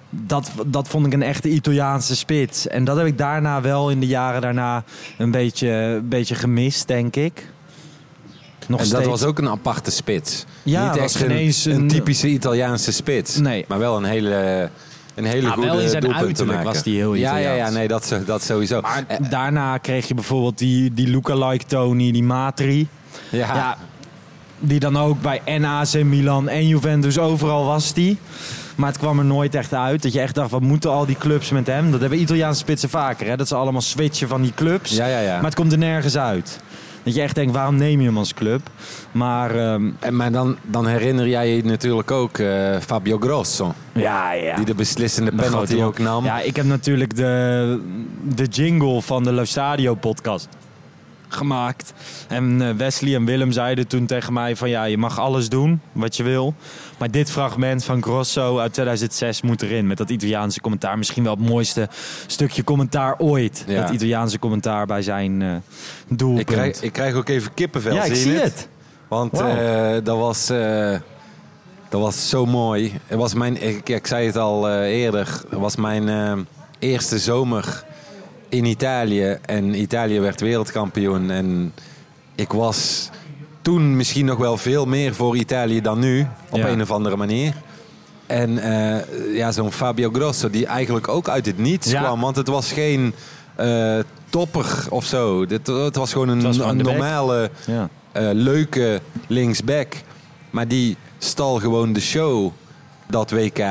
dat, 0.10 0.52
dat 0.66 0.88
vond 0.88 1.06
ik 1.06 1.14
een 1.14 1.24
echte 1.24 1.50
Italiaanse 1.50 2.16
spits. 2.16 2.68
En 2.68 2.84
dat 2.84 2.98
heb 2.98 3.06
ik 3.06 3.18
daarna 3.18 3.62
wel 3.62 3.90
in 3.90 4.00
de 4.00 4.08
jaren 4.08 4.42
daarna 4.42 4.84
een 5.18 5.32
beetje, 5.32 5.70
een 5.70 6.08
beetje 6.10 6.36
gemist, 6.36 6.88
denk 6.88 7.16
ik. 7.16 7.52
Nog 8.68 8.80
en 8.80 8.86
steeds. 8.86 9.02
dat 9.02 9.12
was 9.12 9.24
ook 9.24 9.38
een 9.38 9.50
aparte 9.50 9.92
spits. 9.92 10.46
Ja, 10.64 10.84
Niet 10.92 11.02
was 11.02 11.14
echt 11.14 11.16
geen 11.24 11.32
een, 11.32 11.38
eens 11.38 11.66
een 11.66 11.76
een- 11.76 11.88
typische 11.88 12.28
Italiaanse 12.28 12.92
spits. 12.92 13.38
Nee. 13.38 13.66
Maar 13.68 13.80
wel 13.80 13.98
een 13.98 14.04
hele, 14.04 14.70
een 15.16 15.26
hele 15.26 15.48
Ah, 15.48 15.54
goede 15.54 15.68
wel 15.70 15.80
in 15.80 15.90
zijn 15.90 16.14
uiterlijk 16.14 16.64
was 16.64 16.84
die 16.84 16.96
heel 16.96 17.14
ja, 17.14 17.36
ja, 17.38 17.54
ja, 17.54 17.70
nee, 17.70 17.88
dat, 17.88 18.16
dat 18.26 18.44
sowieso. 18.44 18.82
Maar 18.82 19.04
Eh, 19.08 19.18
daarna 19.30 19.78
kreeg 19.78 20.08
je 20.08 20.14
bijvoorbeeld 20.14 20.58
die, 20.58 20.94
die 20.94 21.08
Luca-like 21.08 21.66
Tony, 21.66 22.12
die 22.12 22.24
Matri. 22.24 22.88
ja, 23.30 23.56
Ja, 23.56 23.78
die 24.60 24.80
dan 24.80 24.98
ook 24.98 25.22
bij 25.22 25.42
en 25.46 25.66
AC 25.66 26.04
Milan 26.04 26.50
en 26.50 26.68
Juventus 26.68 27.18
overal 27.18 27.66
was 27.66 27.94
die. 27.94 28.18
Maar 28.76 28.90
het 28.90 28.98
kwam 28.98 29.20
er 29.20 29.26
nooit 29.26 29.56
echt 29.56 29.74
uit. 29.74 30.02
Dat 30.04 30.14
je 30.14 30.20
echt 30.22 30.36
dacht, 30.36 30.52
wat 30.52 30.62
moeten 30.62 30.90
al 30.90 31.06
die 31.06 31.18
clubs 31.18 31.50
met 31.50 31.68
hem? 31.68 31.92
Dat 31.92 32.00
hebben 32.00 32.20
Italiaanse 32.22 32.60
spitsen 32.60 32.90
vaker. 32.90 33.28
Hè? 33.28 33.38
Dat 33.38 33.48
ze 33.48 33.56
allemaal 33.56 33.82
switchen 33.82 34.28
van 34.28 34.42
die 34.42 34.54
clubs. 34.56 34.96
ja, 34.96 35.06
ja, 35.06 35.20
ja. 35.20 35.36
Maar 35.36 35.44
het 35.46 35.56
komt 35.56 35.72
er 35.72 35.78
nergens 35.78 36.18
uit. 36.18 36.60
Dat 37.04 37.16
je 37.16 37.22
echt 37.22 37.36
denkt, 37.36 37.54
waarom 37.54 37.76
neem 37.76 38.00
je 38.00 38.06
hem 38.06 38.18
als 38.18 38.34
club? 38.34 38.62
Maar 39.12 39.56
ehm, 39.56 39.90
En, 40.00 40.16
maar 40.16 40.32
dan, 40.32 40.58
dan 40.62 40.88
herinner 40.88 41.28
jij 41.28 41.56
je 41.56 41.64
natuurlijk 41.64 42.12
ook 42.12 42.38
eh, 42.38 42.78
Fabio 42.86 43.18
Grosso. 43.20 43.74
ja, 43.94 44.32
ja. 44.32 44.56
Die 44.56 44.66
de 44.66 44.76
beslissende 44.76 45.36
De 45.36 45.42
penalty 45.42 45.82
ook 45.82 46.00
nam. 46.00 46.24
Ja, 46.26 46.40
ik 46.42 46.56
heb 46.56 46.66
natuurlijk 46.66 47.16
de, 47.16 47.82
de 48.36 48.46
jingle 48.46 49.02
van 49.02 49.24
de 49.24 49.32
Lo 49.32 49.46
Stadio 49.46 49.96
podcast 49.96 50.48
gemaakt. 51.30 51.94
En 52.28 52.62
eh, 52.62 52.76
Wesley 52.76 53.16
en 53.16 53.26
Willem 53.26 53.52
zeiden 53.52 53.88
toen 53.88 54.06
tegen 54.06 54.34
mij 54.34 54.56
van 54.56 54.70
ja, 54.70 54.84
je 54.84 54.98
mag 54.98 55.20
alles 55.20 55.50
doen 55.50 55.82
wat 55.92 56.18
je 56.18 56.24
wil. 56.24 56.54
Maar 56.98 57.12
dit 57.12 57.32
fragment 57.32 57.84
van 57.84 58.02
Grosso 58.04 58.58
uit 58.58 58.74
2006 58.74 59.42
moet 59.42 59.62
erin. 59.62 59.88
Met 59.88 59.98
dat 59.98 60.10
Italiaanse 60.10 60.62
commentaar. 60.62 60.98
Misschien 60.98 61.24
wel 61.24 61.36
het 61.36 61.50
mooiste 61.50 61.90
stukje 62.28 62.64
commentaar 62.64 63.16
ooit. 63.18 63.64
Ja. 63.68 63.82
Dat 63.82 63.90
Italiaanse 63.90 64.40
commentaar 64.40 64.86
bij 64.86 65.02
zijn 65.02 65.42
eh 65.42 65.56
doelpunt. 66.08 66.40
ik, 66.40 66.56
krijg, 66.56 66.82
ik 66.82 66.94
krijg 66.94 67.16
ook 67.16 67.30
even 67.30 67.54
kippenvel. 67.54 67.94
ja, 67.94 68.04
ik 68.04 68.10
je 68.10 68.16
zie 68.16 68.34
het. 68.34 68.68
Want 69.08 69.40
eh, 69.40 69.92
dat, 70.04 70.18
was, 70.18 70.48
dat 71.90 72.02
was 72.02 72.30
zo 72.30 72.46
mooi. 72.46 73.00
Het 73.06 73.18
was 73.18 73.34
mijn, 73.34 73.62
ik, 73.62 73.90
ik 73.90 74.08
zei 74.08 74.26
het 74.26 74.38
al 74.38 74.82
eerder. 74.82 75.42
Het 75.50 75.60
was 75.60 75.76
mijn 75.76 76.48
eerste 76.80 77.20
zomer 77.20 77.84
in 78.50 78.66
Italië. 78.66 79.38
En 79.46 79.82
Italië 79.82 80.20
werd 80.20 80.42
wereldkampioen. 80.42 81.32
En 81.32 81.74
ik 82.36 82.52
was 82.52 83.10
toen 83.62 83.96
misschien 83.96 84.26
nog 84.26 84.38
wel 84.38 84.58
veel 84.58 84.86
meer 84.86 85.16
voor 85.16 85.36
Italië 85.38 85.82
dan 85.82 86.00
nu. 86.00 86.28
Op 86.50 86.58
Ja. 86.58 86.68
een 86.68 86.82
of 86.82 86.92
andere 86.92 87.16
manier. 87.16 87.54
En 88.28 88.58
eh, 88.58 89.36
ja, 89.36 89.52
zo'n 89.52 89.72
Fabio 89.72 90.10
Grosso 90.14 90.50
die 90.50 90.66
eigenlijk 90.66 91.08
ook 91.08 91.30
uit 91.30 91.46
het 91.46 91.58
niets 91.58 91.92
Ja. 91.92 92.02
kwam. 92.02 92.20
Want 92.22 92.36
het 92.36 92.48
was 92.48 92.72
geen 92.72 93.14
eh, 93.56 94.00
topper 94.30 94.86
of 94.90 95.06
zo. 95.06 95.46
Dit, 95.46 95.68
het 95.68 95.96
was 95.96 96.12
gewoon 96.12 96.28
een, 96.30 96.42
was 96.42 96.58
gewoon 96.58 96.78
normale 96.78 97.50
Ja. 97.66 97.90
eh, 98.12 98.30
leuke 98.34 99.02
linksback. 99.28 99.94
Maar 100.50 100.68
die 100.68 100.98
stal 101.18 101.60
gewoon 101.60 101.94
de 101.94 102.00
show 102.02 102.52
dat 103.08 103.32
WK. 103.32 103.64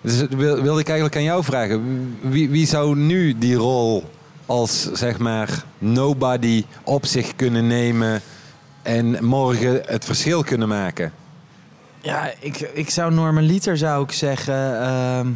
Dus 0.00 0.26
wil, 0.28 0.62
wilde 0.62 0.80
ik 0.80 0.88
eigenlijk 0.88 1.16
aan 1.16 1.22
jou 1.22 1.44
vragen. 1.44 2.16
Wie, 2.20 2.50
wie 2.50 2.66
zou 2.66 2.96
nu 2.96 3.38
die 3.38 3.54
rol 3.54 4.10
als 4.46 4.92
zeg 4.92 5.18
maar 5.18 5.64
nobody 5.78 6.64
op 6.82 7.06
zich 7.06 7.36
kunnen 7.36 7.66
nemen 7.66 8.20
en 8.82 9.24
morgen 9.24 9.82
het 9.86 10.04
verschil 10.04 10.44
kunnen 10.44 10.68
maken? 10.68 11.12
Ja, 12.00 12.32
ik, 12.40 12.60
ik 12.60 12.90
zou 12.90 13.12
normaliter 13.12 13.76
zou 13.76 14.02
ik 14.02 14.12
zeggen 14.12 14.80
ehm 14.82 15.28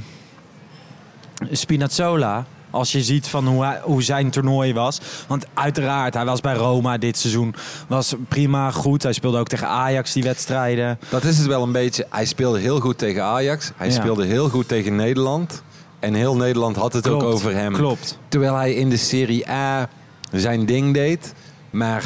Spinazzola. 1.51 2.45
Als 2.75 2.93
je 2.93 3.03
ziet 3.03 3.27
van 3.29 3.47
hoe, 3.49 3.65
hij- 3.65 3.81
hoe 3.83 4.03
zijn 4.03 4.31
toernooi 4.31 4.75
was. 4.75 5.01
Want 5.27 5.47
uiteraard, 5.55 6.15
hij 6.15 6.25
was 6.25 6.41
bij 6.41 6.55
Roma 6.55 6.99
dit 6.99 7.19
seizoen. 7.19 7.55
Was 7.89 8.15
prima, 8.29 8.71
goed. 8.71 9.03
Hij 9.03 9.13
speelde 9.13 9.39
ook 9.39 9.49
tegen 9.49 9.67
Ajax 9.69 10.13
die 10.13 10.23
wedstrijden. 10.23 10.99
Dat 11.09 11.25
is 11.25 11.39
het 11.39 11.47
wel 11.47 11.63
een 11.63 11.73
beetje. 11.73 12.07
Hij 12.11 12.25
speelde 12.25 12.59
heel 12.59 12.81
goed 12.81 12.99
tegen 12.99 13.23
Ajax. 13.23 13.71
Hij 13.77 13.87
Ja. 13.89 13.93
speelde 13.93 14.25
heel 14.25 14.49
goed 14.49 14.69
tegen 14.69 14.97
Nederland. 14.97 15.63
En 16.01 16.15
heel 16.15 16.37
Nederland 16.37 16.77
had 16.77 16.93
het 16.93 17.09
ook 17.09 17.23
over 17.23 17.55
hem. 17.55 17.73
Klopt. 17.73 18.19
Terwijl 18.29 18.55
hij 18.55 18.75
in 18.75 18.89
de 18.91 18.97
Serie 18.97 19.51
A 19.51 19.89
zijn 20.33 20.67
ding 20.67 20.95
deed. 20.95 21.35
Maar 21.71 22.05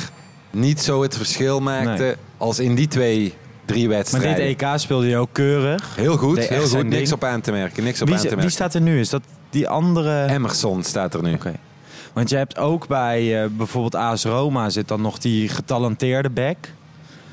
niet 0.50 0.80
zo 0.82 1.02
het 1.02 1.16
verschil 1.16 1.60
maakte 1.60 2.02
Nee. 2.02 2.14
als 2.36 2.58
in 2.58 2.74
die 2.74 2.88
twee, 2.88 3.34
drie 3.64 3.86
Maar 3.88 3.96
wedstrijden. 3.96 4.46
dit 4.46 4.62
EK 4.62 4.68
speelde 4.78 5.06
hij 5.06 5.18
ook 5.18 5.28
keurig. 5.32 5.96
Heel 5.96 6.16
goed, 6.16 6.38
heel 6.38 6.68
goed. 6.68 6.82
Niks 6.82 6.96
ding. 6.96 7.12
op 7.12 7.24
aan 7.24 7.40
te 7.40 7.50
merken. 7.50 7.84
Niks 7.84 8.00
op 8.00 8.06
Wie, 8.06 8.16
aan 8.16 8.22
te 8.22 8.26
is- 8.26 8.34
wie 8.34 8.42
merken. 8.42 8.52
staat 8.54 8.74
er 8.74 8.80
nu? 8.80 9.00
Is 9.00 9.08
dat 9.10 9.22
die 9.50 9.68
andere... 9.68 10.26
Emerson 10.28 10.82
staat 10.82 11.14
er 11.14 11.22
nu. 11.22 11.34
Oké. 11.34 11.54
Want 12.12 12.30
je 12.30 12.36
hebt 12.36 12.58
ook 12.58 12.86
bij 12.86 13.42
eh, 13.42 13.48
bijvoorbeeld 13.50 13.94
AS 13.94 14.24
Roma 14.24 14.70
zit 14.70 14.88
dan 14.88 15.00
nog 15.00 15.18
die 15.18 15.48
getalenteerde 15.48 16.30
back. 16.30 16.56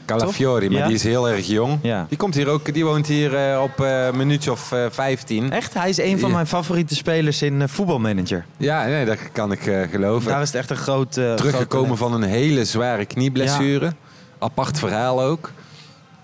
Calafiori, 0.05 0.69
maar 0.69 0.77
Ja. 0.77 0.85
die 0.85 0.95
is 0.95 1.03
heel 1.03 1.29
erg 1.29 1.47
jong. 1.47 1.79
Ja. 1.81 2.05
Die, 2.09 2.17
komt 2.17 2.35
hier 2.35 2.47
ook, 2.47 2.73
die 2.73 2.85
woont 2.85 3.07
hier 3.07 3.35
eh, 3.35 3.61
op 3.61 3.79
een 3.79 4.17
minuutje 4.17 4.51
of 4.51 4.71
eh, 4.71 4.85
15. 4.91 5.51
Echt, 5.51 5.73
hij 5.73 5.89
is 5.89 5.97
een 5.97 6.19
van 6.19 6.31
mijn 6.31 6.47
favoriete 6.47 6.95
spelers 6.95 7.41
in 7.41 7.69
voetbalmanager. 7.69 8.45
Ja, 8.57 8.85
nee, 8.85 9.05
dat 9.05 9.17
kan 9.31 9.51
ik 9.51 9.87
geloven. 9.91 10.31
Daar 10.31 10.41
is 10.41 10.47
het 10.47 10.57
echt 10.57 10.69
een 10.69 10.75
groot... 10.77 11.11
Teruggekomen 11.11 11.97
groot 11.97 12.11
van 12.11 12.13
een 12.21 12.29
hele 12.29 12.65
zware 12.65 13.05
knieblessure. 13.05 13.93
Apart 14.39 14.79
verhaal 14.79 15.21
ook. 15.21 15.51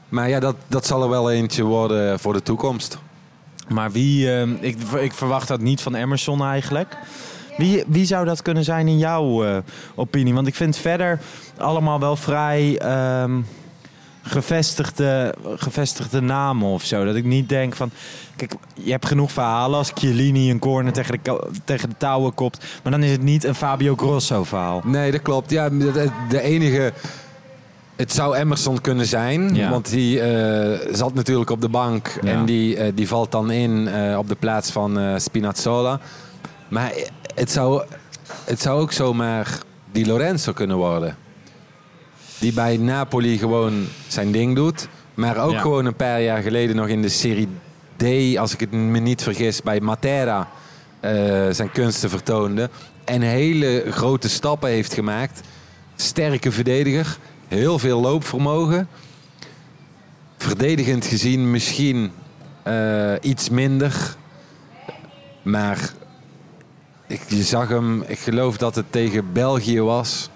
Maar 0.10 0.30
ja, 0.30 0.40
dat, 0.40 0.56
dat 0.68 0.86
zal 0.86 1.04
er 1.04 1.10
wel 1.10 1.32
eentje 1.32 1.64
worden 1.64 2.20
voor 2.20 2.34
de 2.34 2.44
toekomst. 2.44 2.98
Maar 3.72 3.92
wie, 3.92 4.34
eh, 4.34 4.48
ik, 4.60 4.78
ik 5.00 5.13
verwacht 5.13 5.48
dat 5.48 5.62
niet 5.62 5.82
van 5.82 5.96
Emerson 5.96 6.44
eigenlijk. 6.44 6.98
Wie, 7.58 7.84
wie 7.88 8.06
zou 8.06 8.25
dat 8.25 8.42
kunnen 8.42 8.63
zijn 8.63 8.88
in 8.88 8.98
jouw 8.98 9.44
eh, 9.44 9.58
opinie? 9.96 10.34
Want 10.34 10.48
ik 10.48 10.56
vind 10.56 10.78
verder 10.78 11.20
allemaal 11.58 12.00
wel 12.00 12.16
vrij 12.16 12.78
ehm, 12.78 13.42
gevestigde, 14.22 15.36
gevestigde 15.56 16.22
namen 16.22 16.68
of 16.68 16.84
zo. 16.84 17.06
Dat 17.06 17.16
ik 17.16 17.25
niet 17.25 17.50
denk 17.50 17.75
van... 17.75 17.92
Kijk, 18.36 18.54
je 18.74 18.92
hebt 18.92 19.06
genoeg 19.06 19.32
verhalen 19.32 19.78
als 19.78 19.92
Chiellini 19.96 20.50
een 20.50 20.60
corner 20.60 20.94
tegen 20.94 21.20
de, 21.24 21.50
tegen 21.63 21.90
de 21.90 21.98
touwen 21.98 22.34
kopt. 22.34 22.66
Maar 22.84 22.92
dan 22.92 23.04
is 23.04 23.12
het 23.12 23.22
niet 23.22 23.44
een 23.44 23.56
Fabio 23.56 23.96
Grosso 23.96 24.44
verhaal. 24.44 24.82
Nee, 24.86 25.12
dat 25.12 25.22
klopt. 25.22 25.50
Ja, 25.50 25.70
de 26.30 26.42
enige... 26.42 26.94
Het 28.01 28.13
zou 28.13 28.36
Emerson 28.36 28.81
kunnen 28.81 29.05
zijn. 29.05 29.55
Ja. 29.55 29.70
Want 29.70 29.89
die 29.89 30.22
eh, 30.22 30.93
zat 30.93 31.13
natuurlijk 31.13 31.50
op 31.50 31.62
de 31.62 31.70
bank. 31.70 32.17
Ja. 32.22 32.31
En 32.31 32.46
die, 32.46 32.77
eh, 32.77 32.91
die 32.96 33.08
valt 33.08 33.31
dan 33.31 33.51
in 33.51 33.88
eh, 33.88 34.17
op 34.17 34.27
de 34.27 34.36
plaats 34.36 34.72
van 34.72 35.20
Spinazzola. 35.20 36.00
Maar 36.67 36.93
het 37.36 37.51
zou, 37.51 37.84
het 38.46 38.62
zou 38.62 38.81
ook 38.81 38.91
zomaar 38.91 39.58
Di 39.91 40.05
Lorenzo 40.05 40.53
kunnen 40.53 40.77
worden. 40.77 41.15
Die 42.39 42.53
bij 42.53 42.77
Napoli 42.77 43.38
gewoon 43.38 43.88
zijn 44.08 44.31
ding 44.31 44.55
doet. 44.55 44.88
Maar 45.13 45.38
ook 45.38 45.51
Ja. 45.51 45.60
gewoon 45.60 45.86
een 45.86 45.96
paar 45.96 46.22
jaar 46.22 46.41
geleden 46.41 46.75
nog 46.75 46.88
in 46.88 47.01
de 47.01 47.10
Serie 47.10 47.48
D, 47.98 48.38
als 48.38 48.53
ik 48.53 48.60
het 48.60 48.72
me 48.72 49.00
niet 49.00 49.24
vergis, 49.24 49.62
bij 49.62 49.79
Matera 49.79 50.48
zijn 51.51 51.72
kunsten 51.72 52.10
vertoonde. 52.10 52.70
En 53.03 53.22
hele 53.22 53.84
grote 53.89 54.29
stappen 54.29 54.70
heeft 54.70 54.93
gemaakt. 54.93 55.41
Sterke 55.96 56.51
verdediger. 56.51 57.17
Heel 57.51 57.79
veel 57.79 58.00
loopvermogen. 58.01 58.88
Verdedigend 60.38 61.05
gezien 61.05 61.51
misschien 61.51 62.12
eh, 62.63 63.13
iets 63.22 63.50
minder. 63.50 64.15
Maar 65.41 65.91
ik, 67.08 67.22
je 67.27 67.43
zag 67.43 67.67
hem, 67.70 68.01
ik 68.08 68.20
geloof 68.20 68.58
dat 68.58 68.75
het 68.75 68.86
tegen 68.89 69.34
België 69.34 69.81
was. 69.81 70.29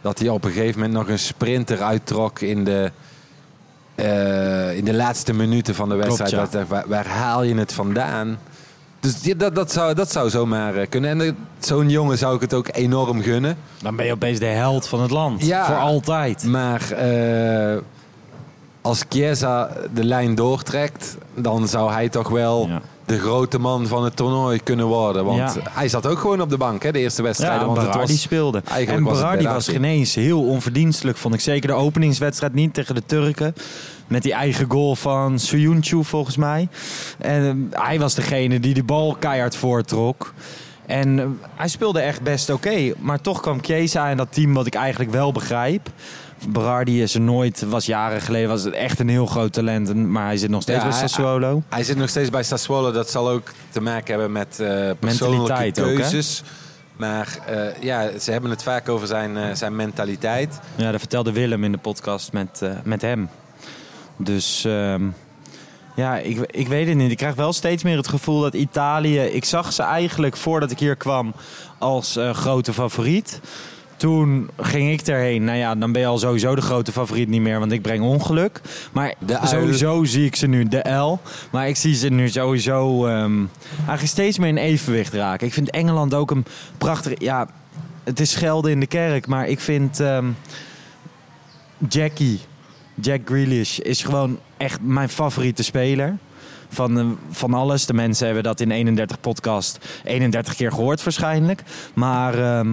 Dat 0.00 0.18
hij 0.18 0.28
op 0.28 0.44
een 0.44 0.52
gegeven 0.52 0.80
moment 0.80 0.98
nog 0.98 1.08
een 1.08 1.18
sprinter 1.18 1.82
uittrok 1.82 2.40
in 2.40 2.64
de, 2.64 2.92
eh, 3.94 4.76
in 4.76 4.84
de 4.84 4.94
laatste 4.94 5.32
minuten 5.32 5.74
van 5.74 5.88
de 5.88 5.94
wedstrijd. 5.94 6.30
Klopt, 6.30 6.52
ja. 6.52 6.58
Dat- 6.58 6.68
waar, 6.68 6.88
waar 6.88 7.06
haal 7.06 7.42
je 7.42 7.54
het 7.54 7.72
vandaan? 7.72 8.38
Dus 9.02 9.36
dat, 9.36 9.54
dat, 9.54 9.72
zou, 9.72 9.94
dat 9.94 10.12
zou 10.12 10.30
zomaar 10.30 10.74
eh, 10.74 10.88
kunnen. 10.88 11.10
En 11.10 11.20
eh, 11.20 11.32
zo'n 11.58 11.88
jongen 11.88 12.18
zou 12.18 12.34
ik 12.34 12.40
het 12.40 12.54
ook 12.54 12.68
enorm 12.72 13.22
gunnen. 13.22 13.56
Dan 13.82 13.96
ben 13.96 14.06
je 14.06 14.12
opeens 14.12 14.38
de 14.38 14.44
held 14.44 14.88
van 14.88 15.00
het 15.00 15.10
land. 15.10 15.46
Ja. 15.46 15.66
Voor 15.66 15.76
altijd. 15.76 16.44
Maar 16.44 16.90
eh, 16.90 17.78
als 18.80 19.04
Chiesa 19.08 19.70
de 19.94 20.04
lijn 20.04 20.34
doortrekt, 20.34 21.16
dan 21.34 21.68
zou 21.68 21.92
hij 21.92 22.08
toch 22.08 22.28
wel 22.28 22.66
Ja. 22.68 22.80
De 23.06 23.18
grote 23.18 23.58
man 23.58 23.86
van 23.86 24.04
het 24.04 24.16
toernooi 24.16 24.62
kunnen 24.62 24.86
worden. 24.86 25.24
Want 25.24 25.38
Ja. 25.38 25.52
hij 25.70 25.88
zat 25.88 26.06
ook 26.06 26.18
gewoon 26.18 26.40
op 26.40 26.50
de 26.50 26.56
bank, 26.56 26.82
hè, 26.82 26.92
de 26.92 26.98
eerste 26.98 27.22
wedstrijden. 27.22 27.60
Ja, 27.60 27.66
want 27.74 27.86
het 27.86 27.94
was, 27.94 28.20
speelde. 28.20 28.62
en 28.86 29.02
was 29.02 29.18
Berardi 29.18 29.44
was 29.46 29.68
geen 29.68 29.84
eens 29.84 30.14
heel 30.14 30.42
onverdienstelijk, 30.44 31.16
vond 31.18 31.34
ik. 31.34 31.40
Zeker 31.40 31.68
de 31.68 31.74
openingswedstrijd 31.74 32.54
niet 32.54 32.74
tegen 32.74 32.94
de 32.94 33.02
Turken. 33.06 33.54
Met 34.06 34.22
die 34.22 34.32
eigen 34.32 34.70
goal 34.70 34.96
van 34.96 35.38
Suyuncu 35.38 36.04
volgens 36.04 36.36
mij. 36.36 36.68
En 37.18 37.68
eh, 37.72 37.80
hij 37.82 37.98
was 37.98 38.14
degene 38.14 38.60
die 38.60 38.74
de 38.74 38.82
bal 38.84 39.16
keihard 39.18 39.56
voortrok. 39.56 40.32
En 40.86 41.18
eh, 41.18 41.26
hij 41.54 41.68
speelde 41.68 42.00
echt 42.00 42.22
best 42.22 42.50
oké. 42.50 42.92
Maar 42.98 43.20
toch 43.20 43.40
kwam 43.40 43.58
Chiesa 43.62 44.08
in 44.08 44.16
dat 44.16 44.32
team 44.32 44.54
wat 44.54 44.66
ik 44.66 44.74
eigenlijk 44.74 45.10
wel 45.10 45.32
begrijp. 45.32 45.88
Berardi 46.48 47.02
is 47.02 47.14
er 47.14 47.20
nooit, 47.20 47.62
was 47.68 47.86
jaren 47.86 48.20
geleden, 48.20 48.48
was 48.48 48.62
het 48.62 48.74
echt 48.74 48.98
een 48.98 49.08
heel 49.08 49.26
groot 49.26 49.52
talent. 49.52 49.88
En- 49.88 50.10
Maar 50.12 50.24
hij 50.26 50.36
zit 50.36 50.50
nog 50.50 50.62
steeds 50.62 50.82
Ja, 50.82 50.88
bij 50.88 50.98
Sassuolo. 50.98 51.62
Hij 51.68 51.84
zit 51.84 51.96
nog 51.96 52.08
steeds 52.08 52.30
bij 52.30 52.42
Sassuolo. 52.42 52.92
Dat 52.92 53.10
zal 53.10 53.28
ook 53.30 53.50
te 53.70 53.80
maken 53.80 54.06
hebben 54.06 54.32
met 54.32 54.48
persoonlijke 54.48 55.06
Mentaliteit 55.06 55.80
ook, 55.80 55.86
hè? 55.88 55.94
keuzes. 55.94 56.42
Maar 56.96 57.38
eh, 57.46 57.82
ja, 57.82 58.18
ze 58.18 58.30
hebben 58.32 58.50
het 58.50 58.62
vaak 58.62 58.88
over 58.88 59.06
zijn, 59.06 59.36
eh, 59.36 59.54
zijn 59.54 59.76
mentaliteit. 59.76 60.60
Ja, 60.76 60.90
dat 60.90 61.00
vertelde 61.00 61.32
Willem 61.32 61.64
in 61.64 61.72
de 61.72 61.78
podcast 61.78 62.32
met, 62.32 62.62
met 62.84 63.02
hem. 63.02 63.28
Dus 64.16 64.64
ehm, 64.64 65.02
ja, 65.96 66.18
ik, 66.18 66.38
ik 66.50 66.68
weet 66.68 66.86
het 66.88 66.96
niet. 66.96 67.10
Ik 67.10 67.16
krijg 67.16 67.34
wel 67.34 67.52
steeds 67.52 67.82
meer 67.82 67.96
het 67.96 68.08
gevoel 68.08 68.40
dat 68.40 68.54
Italië... 68.54 69.18
Ik 69.20 69.44
zag 69.44 69.72
ze 69.72 69.82
eigenlijk 69.82 70.36
voordat 70.36 70.70
ik 70.70 70.78
hier 70.78 70.96
kwam 70.96 71.34
als 71.78 72.18
grote 72.32 72.72
favoriet. 72.72 73.40
Toen 74.02 74.50
ging 74.56 74.90
ik 74.90 75.06
erheen. 75.06 75.44
Nou 75.44 75.58
ja, 75.58 75.74
dan 75.74 75.92
ben 75.92 76.00
je 76.00 76.06
al 76.06 76.18
sowieso 76.18 76.54
de 76.54 76.60
grote 76.60 76.92
favoriet 76.92 77.28
niet 77.28 77.40
meer, 77.40 77.58
want 77.58 77.72
ik 77.72 77.82
breng 77.82 78.02
ongeluk. 78.02 78.60
Maar 78.92 79.14
De 79.18 79.38
sowieso 79.42 80.04
zie 80.04 80.24
ik 80.24 80.36
ze 80.36 80.46
nu, 80.46 80.68
de 80.68 80.90
L. 80.90 81.20
Maar 81.50 81.68
ik 81.68 81.76
zie 81.76 81.94
ze 81.94 82.08
nu 82.08 82.28
sowieso 82.28 83.06
ehm, 83.06 83.44
eigenlijk 83.76 84.06
steeds 84.06 84.38
meer 84.38 84.48
in 84.48 84.56
evenwicht 84.56 85.12
raken. 85.12 85.46
Ik 85.46 85.52
vind 85.52 85.70
Engeland 85.70 86.14
ook 86.14 86.30
een 86.30 86.44
prachtig... 86.78 87.20
Ja, 87.20 87.48
het 88.04 88.20
is 88.20 88.30
schelden 88.30 88.70
in 88.70 88.80
de 88.80 88.86
kerk, 88.86 89.26
maar 89.26 89.48
ik 89.48 89.60
vind... 89.60 90.00
ehm, 90.00 90.26
Jackie, 91.88 92.40
Jack 92.94 93.20
Grealish, 93.24 93.78
is 93.78 94.02
gewoon 94.02 94.38
echt 94.56 94.80
mijn 94.80 95.08
favoriete 95.08 95.62
speler. 95.62 96.16
Van, 96.68 96.98
eh, 96.98 97.06
van 97.30 97.54
alles. 97.54 97.86
De 97.86 97.94
mensen 97.94 98.24
hebben 98.24 98.42
dat 98.44 98.60
in 98.60 98.70
31 98.70 99.20
podcast 99.20 99.78
31 100.04 100.54
keer 100.54 100.72
gehoord 100.72 101.02
waarschijnlijk. 101.02 101.62
Maar 101.94 102.38
ehm, 102.38 102.68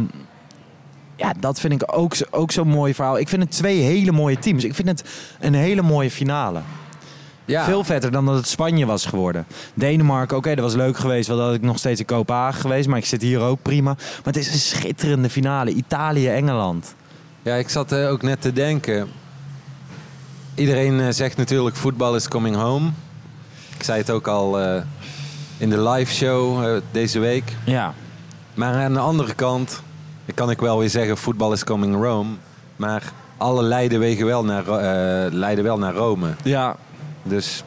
ja, 1.20 1.34
dat 1.40 1.60
vind 1.60 1.74
ik 1.74 1.84
ook, 1.98 2.16
ook 2.30 2.52
zo'n 2.52 2.68
mooi 2.68 2.94
verhaal. 2.94 3.18
Ik 3.20 3.28
vind 3.30 3.42
het 3.42 3.52
twee 3.52 3.82
hele 3.82 4.12
mooie 4.12 4.40
teams. 4.40 4.64
Ik 4.64 4.76
vind 4.76 4.88
het 4.88 5.04
een 5.40 5.54
hele 5.54 5.82
mooie 5.82 6.12
finale. 6.12 6.62
Ja, 7.46 7.64
Veel 7.66 7.84
vetter 7.84 8.12
dan 8.12 8.26
dat 8.26 8.36
het 8.36 8.48
Spanje 8.48 8.86
was 8.86 9.06
geworden. 9.06 9.46
Denemarken, 9.74 10.38
oké, 10.38 10.56
dat 10.56 10.64
was 10.64 10.74
leuk 10.76 10.98
geweest. 10.98 11.28
Dan 11.28 11.40
had 11.40 11.54
ik 11.54 11.62
nog 11.62 11.78
steeds 11.78 12.00
in 12.00 12.06
Kopenhagen 12.06 12.62
geweest. 12.62 12.88
Maar 12.88 12.98
ik 12.98 13.06
zit 13.06 13.22
hier 13.22 13.40
ook 13.40 13.62
prima. 13.62 13.94
Maar 13.94 14.34
het 14.34 14.38
is 14.38 14.52
een 14.54 14.60
schitterende 14.60 15.30
finale. 15.30 15.72
Italië-Engeland. 15.72 16.96
ja, 17.42 17.56
ik 17.56 17.70
zat 17.70 17.92
eh, 17.92 18.10
ook 18.10 18.22
net 18.22 18.42
te 18.42 18.54
denken. 18.54 19.08
Iedereen 20.56 21.00
eh, 21.00 21.08
zegt 21.10 21.38
natuurlijk 21.38 21.76
voetbal 21.76 22.16
is 22.16 22.28
coming 22.28 22.56
home. 22.56 22.90
Ik 23.78 23.84
zei 23.84 23.98
het 24.00 24.10
ook 24.12 24.28
al 24.28 24.60
eh, 24.60 24.82
in 25.58 25.70
de 25.70 25.82
live 25.90 26.14
show 26.14 26.80
deze 26.92 27.20
week. 27.20 27.44
Ja, 27.66 27.94
Maar 28.54 28.74
aan 28.74 28.94
de 28.94 29.00
andere 29.00 29.34
kant, 29.34 29.82
ik 30.30 30.36
kan 30.36 30.50
ik 30.50 30.60
wel 30.60 30.80
weer 30.80 30.90
zeggen 30.90 31.18
voetbal 31.18 31.52
is 31.54 31.64
coming 31.64 31.96
Rome. 32.04 32.30
Maar 32.76 33.14
alle 33.38 33.64
leiden, 33.64 34.00
wegen 34.00 34.26
wel 34.26 34.44
naar, 34.44 34.68
eh, 34.68 35.32
leiden 35.34 35.64
wel 35.64 35.78
naar 35.78 35.94
Rome. 35.94 36.28
ja, 36.44 36.76
Dus 37.24 37.64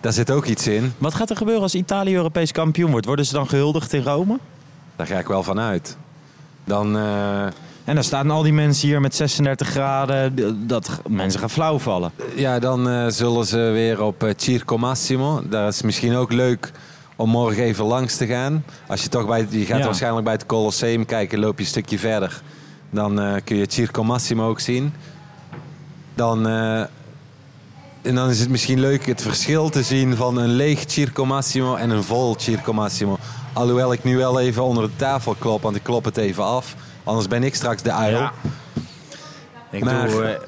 daar 0.00 0.12
zit 0.12 0.30
ook 0.30 0.44
iets 0.46 0.66
in. 0.66 0.92
Wat 0.98 1.14
gaat 1.14 1.30
er 1.30 1.36
gebeuren 1.36 1.62
als 1.62 1.74
Italië 1.74 2.14
Europees 2.14 2.52
kampioen 2.52 2.90
wordt? 2.90 3.06
Worden 3.06 3.26
ze 3.26 3.32
dan 3.32 3.48
gehuldigd 3.48 3.92
in 3.92 4.02
Rome? 4.02 4.38
Daar 4.96 5.06
ga 5.06 5.18
ik 5.18 5.26
wel 5.26 5.42
van 5.42 5.60
uit. 5.60 5.96
Dan, 6.64 6.96
eh, 6.96 7.42
En 7.84 7.94
dan 7.94 8.04
staan 8.04 8.30
al 8.30 8.42
die 8.42 8.52
mensen 8.52 8.88
hier 8.88 9.00
met 9.00 9.14
36 9.14 9.68
graden. 9.68 10.66
Dat 10.66 11.00
mensen 11.08 11.40
gaan 11.40 11.50
flauw 11.50 11.78
vallen. 11.78 12.10
ja, 12.34 12.58
dan 12.58 12.88
eh, 12.88 13.06
zullen 13.08 13.46
ze 13.46 13.58
weer 13.58 14.02
op 14.02 14.32
Circo 14.36 14.78
Massimo. 14.78 15.42
Daar 15.48 15.68
is 15.68 15.82
misschien 15.82 16.14
ook 16.16 16.32
leuk 16.32 16.72
om 17.16 17.30
morgen 17.30 17.62
even 17.62 17.84
langs 17.84 18.16
te 18.16 18.26
gaan. 18.26 18.64
Als 18.86 19.02
je 19.02 19.08
toch 19.08 19.26
bij, 19.26 19.46
je 19.50 19.64
gaat 19.64 19.78
Ja. 19.78 19.84
waarschijnlijk 19.84 20.24
bij 20.24 20.32
het 20.32 20.46
Colosseum 20.46 21.04
kijken, 21.04 21.38
loop 21.38 21.58
je 21.58 21.64
een 21.64 21.70
stukje 21.70 21.98
verder. 21.98 22.42
Dan 22.90 23.20
eh, 23.20 23.34
kun 23.44 23.56
je 23.56 23.66
Circo 23.68 24.04
Massimo 24.04 24.48
ook 24.48 24.60
zien. 24.60 24.94
Dan, 26.14 26.46
eh, 26.48 26.80
en 28.02 28.14
dan 28.14 28.28
is 28.30 28.40
het 28.40 28.48
misschien 28.48 28.80
leuk 28.80 29.06
het 29.06 29.22
verschil 29.22 29.68
te 29.68 29.82
zien 29.82 30.16
van 30.16 30.36
een 30.36 30.48
leeg 30.48 30.82
Circo 30.86 31.24
Massimo 31.24 31.74
en 31.74 31.90
een 31.90 32.02
vol 32.04 32.34
Circo 32.38 32.72
Massimo. 32.72 33.18
Alhoewel 33.52 33.92
ik 33.92 34.04
nu 34.04 34.16
wel 34.16 34.40
even 34.40 34.62
onder 34.64 34.82
de 34.84 34.96
tafel 34.96 35.34
klop, 35.38 35.62
want 35.62 35.76
ik 35.76 35.82
klop 35.82 36.04
het 36.04 36.16
even 36.16 36.44
af. 36.44 36.74
Anders 37.04 37.28
ben 37.28 37.42
ik 37.44 37.54
straks 37.54 37.82
de 37.82 37.92
uil. 37.92 38.16
Ja. 38.18 38.32
Ik, 39.70 39.84
Maar- 39.84 40.08
doe, 40.08 40.24
eh, 40.24 40.40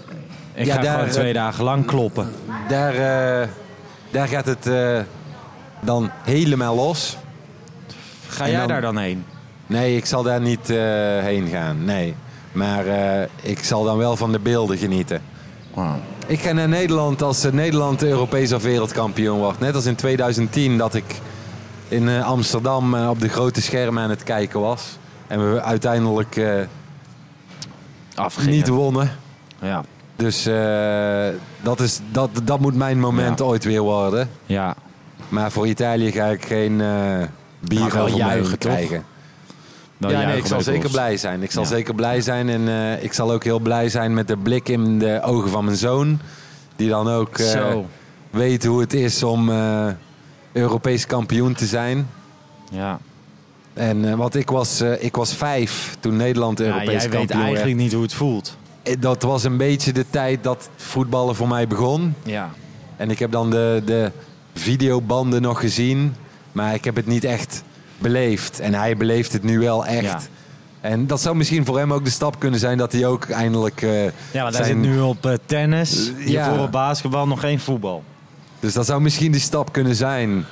ik 0.55 0.67
Ja, 0.67 0.75
ga 0.75 0.81
daar- 0.81 0.95
gewoon 0.99 1.11
twee 1.11 1.33
dagen 1.33 1.65
lang 1.65 1.87
kloppen. 1.87 2.33
Daar, 2.69 2.95
daar 4.11 4.29
gaat 4.29 4.47
het 4.47 4.67
dan 5.81 6.11
helemaal 6.23 6.75
los. 6.75 7.17
Ga 8.29 8.45
En 8.45 8.51
jij 8.51 8.59
dan- 8.59 8.69
daar 8.69 8.81
dan 8.81 8.97
heen? 8.99 9.25
Nee, 9.67 9.97
ik 9.97 10.07
zal 10.07 10.23
daar 10.23 10.41
niet 10.41 10.71
eh, 10.71 10.77
heen 11.19 11.49
gaan. 11.49 11.85
Nee. 11.85 12.15
Maar 12.53 12.87
eh, 12.87 13.29
ik 13.43 13.65
zal 13.65 13.85
dan 13.85 13.97
wel 13.97 14.17
van 14.17 14.33
de 14.33 14.39
beelden 14.39 14.79
genieten. 14.79 15.23
Ik 16.27 16.41
ga 16.41 16.53
naar 16.53 16.69
Nederland 16.69 17.23
als 17.23 17.45
eh, 17.45 17.53
Nederland 17.53 18.03
Europees 18.03 18.53
of 18.53 18.63
wereldkampioen 18.63 19.39
wordt. 19.39 19.61
Net 19.61 19.75
als 19.75 19.87
in 19.87 19.95
2010 19.95 20.79
dat 20.79 20.95
ik 20.95 21.21
in 21.89 22.23
Amsterdam 22.23 22.95
op 22.95 23.21
de 23.21 23.29
grote 23.29 23.63
schermen 23.63 24.03
aan 24.03 24.11
het 24.11 24.23
kijken 24.23 24.61
was. 24.61 24.83
En 25.27 25.53
we 25.53 25.63
uiteindelijk 25.63 26.41
Afgingen. 28.15 28.51
niet 28.51 28.69
wonnen. 28.69 29.11
Ja. 29.61 29.83
Dus 30.17 30.49
dat, 31.63 31.81
is, 31.81 32.01
dat, 32.11 32.31
dat 32.45 32.61
moet 32.61 32.75
mijn 32.75 33.01
moment 33.01 33.39
Ja. 33.39 33.45
ooit 33.45 33.65
weer 33.65 33.81
worden. 33.81 34.29
ja. 34.47 34.75
Maar 35.29 35.51
voor 35.53 35.67
Italië 35.67 36.13
ga 36.13 36.27
ik 36.27 36.45
geen 36.45 36.81
eh 36.81 37.23
bier 37.61 38.01
over 38.01 38.17
juichen, 38.17 38.59
krijgen. 38.59 39.05
Dan 39.99 40.11
ja, 40.11 40.27
nee, 40.27 40.37
ik 40.37 40.47
zal 40.47 40.61
zeker 40.61 40.91
blij 40.91 41.17
zijn. 41.17 41.43
Ik 41.43 41.51
zal 41.51 41.63
Ja. 41.63 41.69
zeker 41.69 41.95
blij 41.95 42.21
zijn. 42.21 42.49
En 42.49 42.69
eh, 42.69 43.03
ik 43.03 43.13
zal 43.13 43.33
ook 43.33 43.45
heel 43.45 43.59
blij 43.59 43.89
zijn 43.89 44.15
met 44.15 44.29
de 44.29 44.37
blik 44.37 44.69
in 44.69 44.99
de 44.99 45.21
ogen 45.23 45.51
van 45.51 45.65
mijn 45.65 45.77
zoon. 45.77 46.19
Die 46.77 46.89
dan 46.89 47.09
ook 47.09 47.39
eh, 47.39 47.77
weet 48.31 48.65
hoe 48.65 48.81
het 48.81 48.93
is 48.95 49.23
om 49.23 49.51
eh, 49.51 49.87
Europees 50.53 51.07
kampioen 51.07 51.55
te 51.55 51.67
zijn. 51.67 52.09
Ja. 52.71 52.99
En 53.75 54.05
eh, 54.11 54.15
want 54.15 54.35
ik 54.35 54.51
was, 54.51 54.81
eh, 54.81 55.03
ik 55.05 55.17
was 55.17 55.35
vijf 55.35 55.97
toen 56.01 56.17
Nederland 56.17 56.59
ja, 56.59 56.65
Europees 56.65 57.03
jij 57.03 57.11
weet 57.11 57.19
kampioen 57.19 57.43
eigenlijk 57.43 57.77
niet 57.77 57.93
hoe 57.93 58.03
het 58.03 58.15
voelt. 58.15 58.57
Dat 58.99 59.23
was 59.23 59.45
een 59.45 59.57
beetje 59.57 59.93
de 59.93 60.05
tijd 60.11 60.43
dat 60.45 60.69
voetballen 60.77 61.35
voor 61.37 61.49
mij 61.49 61.67
begon. 61.67 62.15
Ja. 62.23 62.51
En 62.97 63.11
ik 63.11 63.19
heb 63.19 63.33
dan 63.33 63.51
de, 63.51 63.83
de 63.85 64.11
videobanden 64.59 65.43
nog 65.43 65.61
gezien. 65.61 66.15
Maar 66.53 66.75
ik 66.75 66.85
heb 66.85 66.97
het 66.97 67.07
niet 67.07 67.25
echt 67.25 67.63
beleefd. 67.99 68.61
En 68.61 68.75
hij 68.75 68.97
beleeft 68.97 69.33
het 69.33 69.43
nu 69.43 69.59
wel 69.59 69.87
echt. 69.87 70.03
Ja. 70.03 70.21
En 70.81 71.07
dat 71.07 71.21
zou 71.21 71.37
misschien 71.37 71.65
voor 71.65 71.79
hem 71.79 71.93
ook 71.93 72.05
de 72.05 72.11
stap 72.11 72.39
kunnen 72.39 72.61
zijn 72.61 72.79
dat 72.79 72.93
hij 72.93 73.07
ook 73.07 73.29
eindelijk. 73.29 73.83
eh, 73.83 74.05
Ja, 74.05 74.43
want 74.43 74.57
hij 74.57 74.65
zit 74.67 74.77
nu 74.77 75.01
op 75.01 75.27
eh, 75.27 75.33
tennis. 75.47 76.13
Ja. 76.19 76.25
Hiervoor 76.25 76.59
op 76.65 76.73
basketbal, 76.73 77.27
nog 77.27 77.41
geen 77.41 77.61
voetbal. 77.61 78.03
Dus 78.61 78.73
dat 78.73 78.87
zou 78.87 79.01
misschien 79.01 79.33
die 79.33 79.41
stap 79.41 79.73
kunnen 79.73 79.95
zijn. 79.95 80.45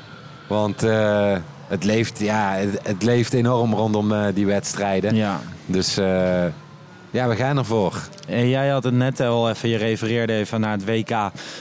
Want 0.49 0.83
eh, 0.83 1.37
het, 1.69 1.85
leeft, 1.85 2.19
ja, 2.19 2.53
het, 2.55 2.79
het 2.83 3.03
leeft 3.03 3.33
enorm 3.33 3.75
rondom 3.75 4.13
die 4.35 4.47
wedstrijden. 4.47 5.15
Ja. 5.15 5.41
Dus 5.67 5.95
ja, 7.11 7.29
we 7.29 7.37
gaan 7.37 7.59
ervoor. 7.59 8.09
En 8.29 8.49
jij 8.49 8.69
had 8.69 8.85
het 8.85 8.95
net 8.95 9.21
al 9.21 9.51
even, 9.51 9.69
je 9.69 9.77
refereerde 9.77 10.33
even 10.33 10.61
naar 10.61 10.73
het 10.73 10.85
WK 10.85 11.11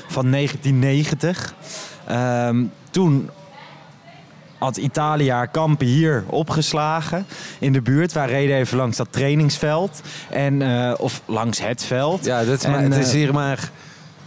van 0.08 0.32
1990. 0.32 1.54
Ehm, 2.08 2.64
toen 2.92 3.30
had 4.58 4.78
Italië 4.78 5.32
haar 5.32 5.48
kampen 5.48 5.88
hier 5.88 6.24
opgeslagen 6.28 7.26
in 7.60 7.74
de 7.74 7.82
buurt. 7.82 8.14
Wij 8.14 8.28
reden 8.28 8.56
even 8.56 8.78
langs 8.78 8.98
dat 8.98 9.08
trainingsveld. 9.10 10.02
En, 10.30 10.62
eh, 10.62 10.94
of 10.98 11.22
langs 11.26 11.62
het 11.62 11.84
veld. 11.84 12.26
Ja, 12.26 12.44
dat 12.44 12.58
is 12.58 12.64
En, 12.64 12.72
maar, 12.72 12.82
het 12.82 12.96
is 12.96 13.08
eh, 13.08 13.14
hier 13.14 13.34
maar. 13.34 13.72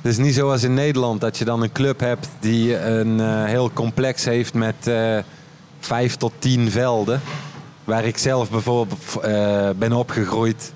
Het 0.03 0.12
is 0.12 0.17
niet 0.17 0.35
zoals 0.35 0.62
in 0.62 0.75
Nederland 0.75 1.21
dat 1.21 1.38
je 1.38 1.45
dan 1.45 1.62
een 1.62 1.73
club 1.73 2.01
hebt 2.01 2.29
die 2.41 2.79
een 2.79 3.21
eh, 3.21 3.45
heel 3.45 3.71
complex 3.73 4.25
heeft 4.25 4.55
met 4.55 4.91
vijf 5.81 6.17
tot 6.17 6.33
tien 6.38 6.71
velden. 6.71 7.21
Waar 7.85 8.05
ik 8.05 8.19
zelf 8.19 8.51
bijvoorbeeld 8.51 9.21
ben 9.77 9.93
opgegroeid 9.93 10.73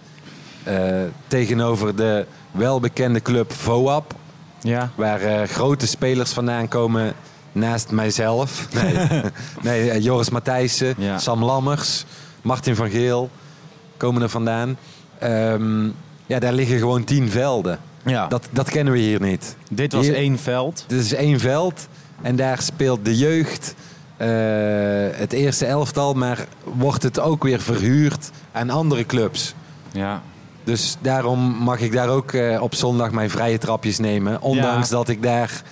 tegenover 1.27 1.97
de 1.97 2.27
welbekende 2.51 3.23
club 3.23 3.53
VOAP. 3.53 4.15
Ja. 4.63 4.91
Waar 4.95 5.21
eh, 5.21 5.49
grote 5.49 5.87
spelers 5.87 6.31
vandaan 6.33 6.69
komen 6.69 7.13
naast 7.53 7.91
mijzelf. 7.91 8.69
Nee, 8.83 9.23
nee 9.63 9.91
eh, 9.91 10.03
Joris 10.03 10.31
Matthijssen, 10.31 10.95
Ja. 10.99 11.19
Sam 11.19 11.45
Lammers, 11.45 12.05
Martin 12.43 12.77
van 12.77 12.91
Geel 12.91 13.31
komen 13.97 14.23
er 14.23 14.29
vandaan. 14.29 14.77
Ehm, 15.19 15.85
ja, 16.27 16.39
daar 16.39 16.53
liggen 16.53 16.79
gewoon 16.79 17.05
tien 17.05 17.31
velden. 17.31 17.79
ja. 18.05 18.27
Dat, 18.27 18.49
dat 18.51 18.71
kennen 18.71 18.93
we 18.93 18.99
hier 18.99 19.21
niet. 19.21 19.57
Dit 19.71 19.93
was 19.93 20.05
Hier- 20.07 20.15
één 20.15 20.39
veld. 20.39 20.85
Dit 20.89 21.01
is 21.01 21.15
één 21.15 21.41
veld 21.41 21.89
en 22.23 22.37
daar 22.37 22.61
speelt 22.63 23.05
de 23.05 23.17
jeugd 23.17 23.75
eh, 24.17 24.29
het 25.19 25.33
eerste 25.33 25.67
elftal, 25.67 26.15
maar 26.15 26.47
wordt 26.65 27.03
het 27.03 27.21
ook 27.21 27.43
weer 27.43 27.61
verhuurd 27.61 28.31
aan 28.53 28.71
andere 28.71 29.07
clubs. 29.07 29.55
Ja. 29.93 30.23
Dus 30.65 30.97
daarom 31.01 31.41
mag 31.41 31.81
ik 31.81 31.93
daar 31.93 32.09
ook 32.09 32.33
eh, 32.33 32.63
op 32.63 32.75
zondag 32.75 33.11
mijn 33.11 33.31
vrije 33.31 33.59
trapjes 33.59 33.99
nemen. 33.99 34.41
Ondanks 34.41 34.89
Ja. 34.89 34.97
dat 34.97 35.09
ik 35.09 35.23
daar 35.23 35.63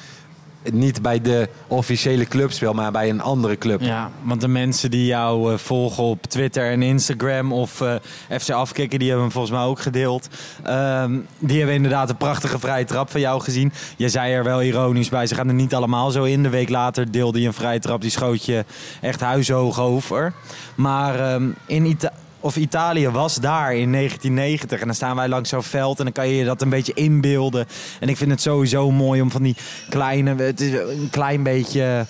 niet 0.72 1.02
bij 1.02 1.20
de 1.20 1.48
officiële 1.66 2.24
club 2.26 2.52
speel, 2.52 2.72
maar 2.72 2.92
bij 2.92 3.08
een 3.08 3.20
andere 3.20 3.58
club. 3.58 3.80
Ja, 3.80 4.10
want 4.22 4.40
de 4.40 4.48
mensen 4.48 4.90
die 4.90 5.06
jou 5.06 5.52
eh, 5.52 5.58
volgen 5.58 6.02
op 6.04 6.22
Twitter 6.26 6.70
en 6.70 6.82
Instagram 6.82 7.52
of 7.52 7.80
eh, 7.80 7.94
FC 8.40 8.50
Afkikken, 8.50 8.98
die 8.98 9.08
hebben 9.08 9.24
hem 9.26 9.34
volgens 9.34 9.54
mij 9.54 9.64
ook 9.64 9.80
gedeeld. 9.80 10.28
Ehm, 10.62 11.18
die 11.38 11.56
hebben 11.56 11.74
inderdaad 11.74 12.10
een 12.10 12.16
prachtige 12.16 12.58
vrije 12.58 12.84
trap 12.84 13.10
van 13.10 13.20
jou 13.20 13.40
gezien. 13.40 13.72
Je 13.96 14.08
zei 14.08 14.32
er 14.32 14.44
wel 14.44 14.62
ironisch 14.62 15.08
bij, 15.08 15.26
ze 15.26 15.34
gaan 15.34 15.48
er 15.48 15.54
niet 15.54 15.74
allemaal 15.74 16.10
zo 16.10 16.22
in. 16.24 16.42
De 16.42 16.48
week 16.48 16.68
later 16.68 17.10
deelde 17.12 17.40
je 17.40 17.46
een 17.46 17.52
vrije 17.52 17.78
trap, 17.80 18.00
die 18.00 18.10
schoot 18.10 18.44
je 18.44 18.64
echt 19.00 19.20
huishoog 19.20 19.80
over. 19.80 20.32
Maar 20.74 21.20
ehm, 21.32 21.48
in 21.66 21.84
Italië 21.84 22.14
of 22.40 22.56
Italië 22.56 23.08
was 23.08 23.34
daar 23.34 23.74
in 23.74 23.92
1990. 23.92 24.80
En 24.80 24.86
dan 24.86 24.94
staan 24.94 25.16
wij 25.16 25.28
langs 25.28 25.48
zo'n 25.48 25.62
veld 25.62 25.98
en 25.98 26.04
dan 26.04 26.12
kan 26.12 26.28
je 26.28 26.36
je 26.36 26.44
dat 26.44 26.62
een 26.62 26.68
beetje 26.68 26.94
inbeelden. 26.94 27.66
En 28.00 28.08
ik 28.08 28.16
vind 28.16 28.30
het 28.30 28.40
sowieso 28.40 28.90
mooi 28.90 29.20
om 29.20 29.30
van 29.30 29.42
die 29.42 29.56
kleine... 29.88 30.34
Het 30.34 30.60
is 30.60 30.72
een 30.72 31.08
klein 31.10 31.42
beetje... 31.42 32.06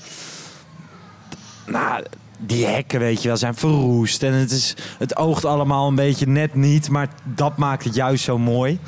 Nou, 1.67 2.03
die 2.39 2.67
hekken, 2.67 3.01
weet 3.01 3.23
je 3.23 3.29
wel, 3.29 3.37
zijn 3.37 3.55
verroest. 3.55 4.23
En 4.23 4.33
het, 4.33 4.51
is, 4.51 4.75
het 4.99 5.17
oogt 5.17 5.45
allemaal 5.45 5.89
een 5.89 5.95
beetje 5.95 6.27
net 6.27 6.55
niet, 6.55 6.89
maar 6.89 7.09
dat 7.25 7.57
maakt 7.57 7.85
het 7.85 7.95
juist 7.95 8.25
zo 8.25 8.39
mooi. 8.39 8.79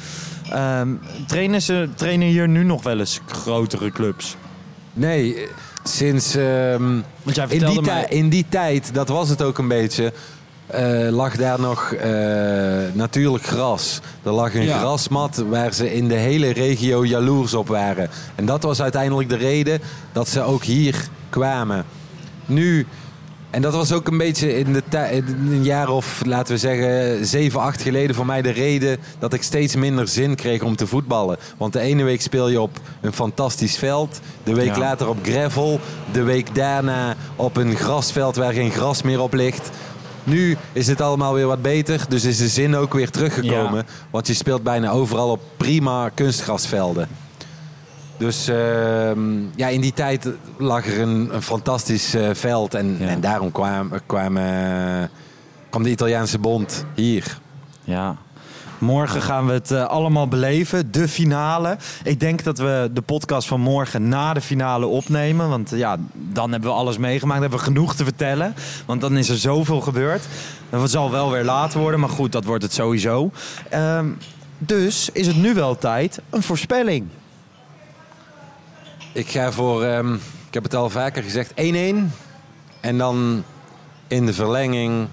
Ehm, 0.50 0.88
trainen 1.26 1.62
ze 1.62 1.88
trainen 1.94 2.28
hier 2.28 2.48
nu 2.48 2.64
nog 2.64 2.82
wel 2.82 2.98
eens 2.98 3.20
grotere 3.26 3.90
clubs? 3.90 4.36
Nee, 4.92 5.46
sinds... 5.84 6.34
Want 6.34 7.36
jij 7.36 7.44
in, 7.44 7.50
vertelde 7.50 7.72
die 7.72 7.90
mij... 7.90 8.06
in 8.08 8.28
die 8.28 8.46
tijd, 8.48 8.94
dat 8.94 9.08
was 9.08 9.28
het 9.28 9.42
ook 9.42 9.58
een 9.58 9.68
beetje... 9.68 10.12
eh, 10.72 11.08
lag 11.10 11.36
daar 11.36 11.60
nog 11.60 11.92
eh, 11.92 12.10
natuurlijk 12.92 13.44
gras. 13.44 14.00
Er 14.22 14.32
lag 14.32 14.54
een 14.54 14.64
Ja. 14.64 14.78
grasmat 14.78 15.44
waar 15.48 15.72
ze 15.72 15.94
in 15.94 16.08
de 16.08 16.14
hele 16.14 16.52
regio 16.52 17.04
jaloers 17.04 17.54
op 17.54 17.68
waren. 17.68 18.08
En 18.34 18.44
dat 18.46 18.62
was 18.62 18.82
uiteindelijk 18.82 19.28
de 19.28 19.36
reden 19.36 19.80
dat 20.12 20.28
ze 20.28 20.42
ook 20.42 20.64
hier 20.64 21.08
kwamen. 21.30 21.84
Nu, 22.46 22.86
en 23.50 23.62
dat 23.62 23.72
was 23.72 23.92
ook 23.92 24.08
een 24.08 24.18
beetje 24.18 24.58
in, 24.58 24.72
de 24.72 24.82
in 25.10 25.24
een 25.52 25.64
jaar 25.64 25.88
of 25.88 26.22
laten 26.26 26.52
we 26.54 26.58
zeggen 26.60 27.26
zeven, 27.26 27.60
acht 27.60 27.82
geleden 27.82 28.16
voor 28.16 28.26
mij 28.26 28.42
de 28.42 28.50
reden 28.50 28.98
dat 29.18 29.32
ik 29.32 29.42
steeds 29.42 29.76
minder 29.76 30.08
zin 30.08 30.34
kreeg 30.34 30.62
om 30.62 30.76
te 30.76 30.86
voetballen. 30.86 31.36
Want 31.56 31.72
de 31.72 31.80
ene 31.80 32.02
week 32.04 32.20
speel 32.22 32.48
je 32.48 32.60
op 32.60 32.80
een 33.00 33.12
fantastisch 33.12 33.76
veld, 33.76 34.20
de 34.44 34.54
week 34.54 34.74
Ja. 34.74 34.78
later 34.78 35.08
op 35.08 35.16
gravel, 35.22 35.80
de 36.12 36.22
week 36.22 36.54
daarna 36.54 37.14
op 37.36 37.56
een 37.56 37.76
grasveld 37.76 38.36
waar 38.36 38.52
geen 38.52 38.70
gras 38.70 39.02
meer 39.02 39.20
op 39.20 39.32
ligt. 39.34 39.70
Nu 40.24 40.56
is 40.72 40.86
het 40.86 41.00
allemaal 41.00 41.34
weer 41.34 41.46
wat 41.46 41.62
beter, 41.62 42.00
dus 42.08 42.24
is 42.24 42.38
de 42.38 42.48
zin 42.48 42.74
ook 42.76 42.92
weer 42.92 43.10
teruggekomen. 43.10 43.76
Ja. 43.86 43.92
Want 44.10 44.26
je 44.26 44.34
speelt 44.34 44.62
bijna 44.62 44.90
overal 44.90 45.30
op 45.30 45.40
prima 45.56 46.08
kunstgrasvelden. 46.08 47.08
Dus 48.16 48.48
ehm, 48.48 49.20
ja, 49.56 49.68
in 49.68 49.80
die 49.80 49.92
tijd 49.92 50.28
lag 50.56 50.86
er 50.86 51.00
een, 51.00 51.34
een 51.34 51.42
fantastisch 51.42 52.14
eh, 52.14 52.28
veld. 52.32 52.74
En, 52.74 52.96
Ja. 52.98 53.06
en 53.08 53.20
daarom 53.20 53.52
kwam, 53.52 53.90
kwam, 54.06 54.38
kwam 55.70 55.82
de 55.82 55.90
Italiaanse 55.90 56.38
bond 56.38 56.84
hier. 56.94 57.38
Ja. 57.84 58.16
Morgen 58.82 59.22
gaan 59.22 59.46
we 59.46 59.52
het 59.52 59.70
eh, 59.70 59.84
allemaal 59.84 60.28
beleven. 60.28 60.92
De 60.92 61.08
finale. 61.08 61.76
Ik 62.04 62.20
denk 62.20 62.44
dat 62.44 62.58
we 62.58 62.90
de 62.92 63.00
podcast 63.00 63.48
van 63.48 63.60
morgen 63.60 64.08
na 64.08 64.32
de 64.32 64.40
finale 64.40 64.86
opnemen. 64.86 65.48
Want 65.48 65.70
ja, 65.70 65.96
dan 66.12 66.52
hebben 66.52 66.70
we 66.70 66.76
alles 66.76 66.98
meegemaakt. 66.98 67.40
Dan 67.40 67.50
hebben 67.50 67.58
we 67.58 67.72
genoeg 67.72 67.94
te 67.94 68.04
vertellen. 68.04 68.54
Want 68.86 69.00
dan 69.00 69.16
is 69.16 69.28
er 69.28 69.36
zoveel 69.36 69.80
gebeurd. 69.80 70.24
Het 70.70 70.90
zal 70.90 71.10
wel 71.10 71.30
weer 71.30 71.44
laat 71.44 71.74
worden. 71.74 72.00
Maar 72.00 72.08
goed, 72.08 72.32
dat 72.32 72.44
wordt 72.44 72.62
het 72.62 72.72
sowieso. 72.72 73.30
Ehm, 73.68 74.06
dus 74.58 75.08
is 75.12 75.26
het 75.26 75.36
nu 75.36 75.54
wel 75.54 75.78
tijd. 75.78 76.20
Een 76.30 76.42
voorspelling. 76.42 77.08
Ik 79.12 79.28
ga 79.28 79.52
voor, 79.52 79.84
ehm, 79.84 80.14
ik 80.14 80.54
heb 80.54 80.62
het 80.62 80.74
al 80.74 80.90
vaker 80.90 81.22
gezegd, 81.22 81.52
1-1. 81.54 82.12
En 82.80 82.98
dan 82.98 83.44
in 84.06 84.26
de 84.26 84.32
verlenging, 84.32 85.08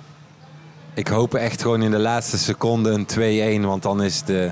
ik 0.93 1.08
hoop 1.08 1.34
echt 1.34 1.62
gewoon 1.62 1.82
in 1.82 1.91
de 1.91 1.99
laatste 1.99 2.38
seconde 2.38 2.89
een 2.89 3.62
2-1. 3.62 3.65
Want 3.65 3.84
dan 3.84 4.04
is 4.04 4.23
de 4.23 4.52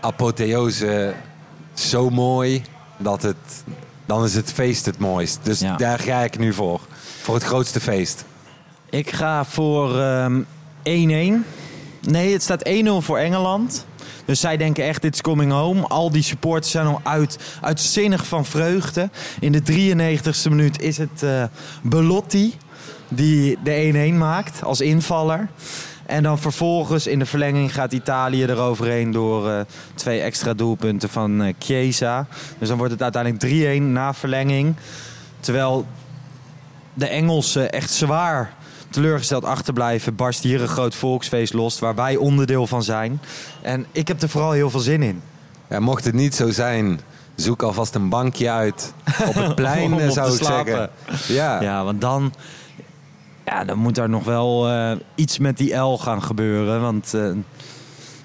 apotheose 0.00 1.14
zo 1.74 2.10
mooi 2.10 2.62
dat 2.96 3.22
het, 3.22 3.36
dan 4.06 4.24
is 4.24 4.34
het 4.34 4.52
feest 4.52 4.86
het 4.86 4.98
mooist. 4.98 5.38
Dus 5.42 5.60
Ja. 5.60 5.76
daar 5.76 5.98
ga 5.98 6.20
ik 6.20 6.38
nu 6.38 6.52
voor. 6.52 6.80
Voor 7.22 7.34
het 7.34 7.44
grootste 7.44 7.80
feest. 7.80 8.24
Ik 8.90 9.10
ga 9.10 9.44
voor 9.44 10.00
ehm 10.00 10.40
1-1. 10.82 11.44
Nee, 12.00 12.32
het 12.32 12.42
staat 12.42 12.68
1-0 12.68 13.00
voor 13.00 13.18
Engeland. 13.18 13.86
Dus 14.24 14.40
zij 14.40 14.56
denken 14.56 14.84
echt, 14.84 15.02
dit 15.02 15.14
is 15.14 15.20
coming 15.20 15.52
home. 15.52 15.86
Al 15.86 16.10
die 16.10 16.22
supporters 16.22 16.70
zijn 16.72 16.86
al 16.86 17.00
uit, 17.04 17.38
uitzinnig 17.60 18.26
van 18.26 18.44
vreugde. 18.44 19.10
In 19.40 19.52
de 19.52 19.62
93ste 19.62 20.48
minuut 20.48 20.82
is 20.82 20.96
het 20.96 21.22
eh, 21.22 21.44
Belotti 21.82 22.54
die 23.14 23.58
de 23.62 24.10
1-1 24.12 24.16
maakt 24.16 24.64
als 24.64 24.80
invaller. 24.80 25.48
En 26.06 26.22
dan 26.22 26.38
vervolgens 26.38 27.06
in 27.06 27.18
de 27.18 27.26
verlenging 27.26 27.74
gaat 27.74 27.92
Italië 27.92 28.44
eroverheen 28.44 29.10
door 29.10 29.50
eh, 29.50 29.60
twee 29.94 30.20
extra 30.20 30.54
doelpunten 30.54 31.08
van 31.08 31.42
eh, 31.42 31.54
Chiesa. 31.58 32.26
Dus 32.58 32.68
dan 32.68 32.76
wordt 32.76 32.92
het 32.92 33.02
uiteindelijk 33.02 33.78
3-1 33.80 33.82
na 33.82 34.14
verlenging. 34.14 34.74
Terwijl 35.40 35.86
de 36.94 37.06
Engelsen 37.06 37.72
echt 37.72 37.90
zwaar 37.90 38.52
teleurgesteld 38.90 39.44
achterblijven, 39.44 40.14
barst 40.14 40.42
hier 40.42 40.60
een 40.62 40.68
groot 40.68 40.94
volksfeest 40.94 41.52
los 41.52 41.78
waar 41.78 41.94
wij 41.94 42.16
onderdeel 42.16 42.66
van 42.66 42.82
zijn. 42.82 43.20
En 43.62 43.86
ik 43.92 44.08
heb 44.08 44.22
er 44.22 44.28
vooral 44.28 44.52
heel 44.52 44.70
veel 44.70 44.80
zin 44.80 45.02
in. 45.02 45.22
Ja, 45.68 45.80
mocht 45.80 46.04
het 46.04 46.14
niet 46.14 46.34
zo 46.34 46.50
zijn, 46.50 47.00
zoek 47.34 47.62
alvast 47.62 47.94
een 47.94 48.08
bankje 48.08 48.50
uit 48.50 48.92
op 49.26 49.34
het 49.34 49.54
plein, 49.62 49.92
op 49.92 50.10
zou 50.10 50.32
ik 50.32 50.42
slapen. 50.42 50.72
zeggen. 50.72 51.34
Ja. 51.34 51.62
Ja, 51.62 51.84
want 51.84 52.00
dan, 52.00 52.32
ja, 53.52 53.64
dan 53.64 53.78
moet 53.78 53.98
er 53.98 54.08
nog 54.08 54.24
wel 54.24 54.68
eh, 54.68 54.92
iets 55.14 55.38
met 55.38 55.56
die 55.56 55.74
L 55.74 55.98
gaan 55.98 56.22
gebeuren. 56.22 56.80
Want, 56.80 57.14
eh, 57.14 57.30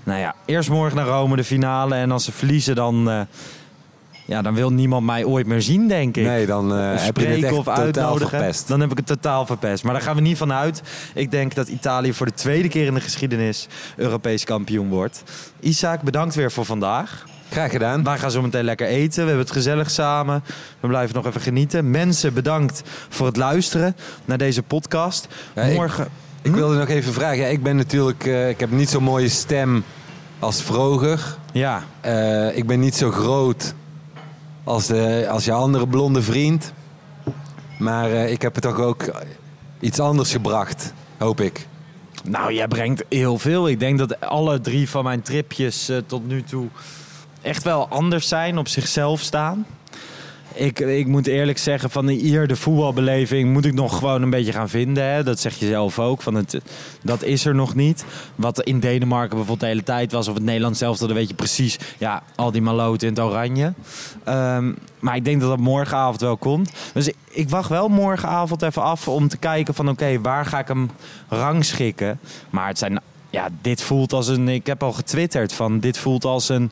nou 0.04 0.20
ja, 0.20 0.36
eerst 0.46 0.70
morgen 0.70 0.98
naar 0.98 1.06
Rome 1.06 1.36
de 1.36 1.44
finale. 1.44 1.96
En 1.96 2.12
als 2.12 2.26
ze 2.26 2.32
verliezen, 2.32 2.76
dan, 2.76 3.10
eh, 3.10 3.22
ja, 4.26 4.42
dan 4.42 4.54
wil 4.54 4.72
niemand 4.72 5.06
mij 5.06 5.24
ooit 5.24 5.48
meer 5.48 5.62
zien, 5.62 5.88
denk 5.88 6.18
ik. 6.18 6.26
Nee, 6.26 6.46
dan 6.46 6.72
heb 6.72 7.18
je 7.18 7.56
of 7.56 7.68
uitnodigen. 7.68 8.30
verpest. 8.30 8.68
Dan 8.68 8.80
heb 8.80 8.92
ik 8.92 8.98
het 8.98 9.06
totaal 9.06 9.46
verpest. 9.46 9.84
Maar 9.84 9.94
daar 9.94 10.02
gaan 10.02 10.16
we 10.16 10.22
niet 10.22 10.38
van 10.38 10.54
uit. 10.54 10.82
Ik 11.13 11.32
denk 11.32 11.56
dat 11.56 11.68
Italië 11.68 12.13
voor 12.13 12.26
de 12.26 12.34
tweede 12.34 12.68
keer 12.68 12.86
in 12.86 12.94
de 12.94 13.02
geschiedenis 13.02 13.68
Europees 13.96 14.44
kampioen 14.44 14.90
wordt. 14.90 15.24
Isaac, 15.60 16.02
bedankt 16.02 16.36
weer 16.36 16.52
voor 16.52 16.66
vandaag. 16.66 17.26
Graag 17.52 17.72
gedaan. 17.72 18.04
Wij 18.04 18.18
gaan 18.18 18.32
zo 18.32 18.42
meteen 18.42 18.64
lekker 18.64 18.88
eten. 18.88 19.22
We 19.22 19.28
hebben 19.28 19.46
het 19.46 19.52
gezellig 19.56 19.90
samen. 19.92 20.44
We 20.80 20.88
blijven 20.88 21.16
nog 21.16 21.26
even 21.26 21.42
genieten. 21.42 21.92
Mensen, 21.92 22.34
bedankt 22.34 22.82
voor 23.10 23.26
het 23.26 23.38
luisteren 23.38 23.96
naar 24.26 24.38
deze 24.38 24.64
podcast. 24.64 25.28
Ja, 25.56 25.62
ik- 25.62 25.76
Morgen. 25.76 26.08
Ik 26.42 26.54
wilde 26.54 26.78
nog 26.78 26.88
even 26.88 27.14
vragen. 27.14 27.38
ja, 27.38 27.46
Ik 27.48 27.64
ben 27.64 27.76
natuurlijk, 27.76 28.26
eh, 28.26 28.50
ik 28.50 28.60
heb 28.60 28.72
niet 28.72 28.90
zo'n 28.90 29.04
mooie 29.04 29.30
stem 29.30 29.84
als 30.40 30.62
Vroger. 30.62 31.38
Ja, 31.54 31.84
Eh, 32.02 32.58
ik 32.58 32.68
ben 32.68 32.80
niet 32.80 32.96
zo 32.96 33.12
groot 33.12 33.74
als, 34.64 34.88
de, 34.88 35.28
als 35.30 35.46
je 35.46 35.52
andere 35.52 35.88
blonde 35.88 36.22
vriend. 36.22 36.74
Maar 37.80 38.12
eh, 38.12 38.32
ik 38.32 38.42
heb 38.42 38.54
het 38.56 38.64
toch 38.64 38.80
ook 38.80 39.04
iets 39.80 40.00
anders 40.00 40.32
gebracht, 40.32 40.94
hoop 41.18 41.42
ik. 41.42 41.68
nou, 42.24 42.54
jij 42.54 42.68
brengt 42.68 43.04
heel 43.10 43.38
veel. 43.38 43.68
Ik 43.70 43.80
denk 43.80 43.98
dat 43.98 44.20
alle 44.22 44.62
drie 44.62 44.90
van 44.90 45.04
mijn 45.04 45.22
tripjes 45.22 45.92
tot 46.06 46.28
nu 46.28 46.44
toe 46.44 46.68
echt 47.41 47.63
wel 47.63 47.88
anders 47.88 48.28
zijn, 48.28 48.58
op 48.58 48.67
zichzelf 48.67 49.21
staan. 49.21 49.65
Ik, 50.58 50.80
ik 50.80 51.08
moet 51.08 51.28
eerlijk 51.28 51.58
zeggen, 51.58 51.89
van 51.89 52.08
hier 52.08 52.47
de 52.47 52.56
voetbalbeleving 52.56 53.54
moet 53.54 53.65
ik 53.65 53.73
nog 53.73 53.97
gewoon 53.97 54.21
een 54.21 54.30
beetje 54.30 54.52
gaan 54.52 54.69
vinden. 54.69 55.04
Hè. 55.04 55.23
Dat 55.23 55.39
zeg 55.39 55.56
je 55.56 55.67
zelf 55.67 56.00
ook. 56.00 56.21
Van 56.21 56.36
het, 56.36 56.62
dat 57.02 57.23
is 57.23 57.45
er 57.45 57.56
nog 57.56 57.76
niet. 57.76 58.06
Wat 58.36 58.62
in 58.62 58.80
Denemarken 58.80 59.30
bijvoorbeeld 59.30 59.60
de 59.60 59.65
hele 59.65 59.84
tijd 59.84 60.12
was, 60.12 60.28
of 60.28 60.34
het 60.34 60.43
Nederlands 60.43 60.80
zelf, 60.80 60.97
dan 60.97 61.13
weet 61.13 61.30
je 61.30 61.36
precies, 61.36 61.80
ja, 61.97 62.23
al 62.36 62.52
die 62.52 62.62
maloten 62.62 63.08
in 63.08 63.13
het 63.13 63.23
oranje. 63.23 63.73
Ehm, 64.23 64.73
maar 65.00 65.15
ik 65.15 65.26
denk 65.26 65.41
dat 65.41 65.50
dat 65.50 65.60
morgenavond 65.60 66.21
wel 66.21 66.38
komt. 66.38 66.71
Dus 66.93 67.08
ik, 67.08 67.15
ik 67.30 67.50
wacht 67.50 67.69
wel 67.69 67.88
morgenavond 67.88 68.62
even 68.62 68.84
af 68.84 69.08
om 69.08 69.28
te 69.28 69.38
kijken 69.38 69.73
van 69.73 69.89
oké, 69.89 70.21
waar 70.21 70.45
ga 70.45 70.60
ik 70.60 70.67
hem 70.67 70.89
rangschikken. 71.28 72.19
Maar 72.50 72.67
het 72.67 72.78
zijn 72.78 73.00
ja, 73.30 73.50
dit 73.62 73.82
voelt 73.82 74.13
als 74.13 74.28
een. 74.28 74.48
Ik 74.50 74.66
heb 74.66 74.84
al 74.84 74.94
getwitterd 74.94 75.54
van. 75.54 75.80
Dit 75.80 75.98
voelt 75.98 76.26
als 76.26 76.50
een. 76.50 76.72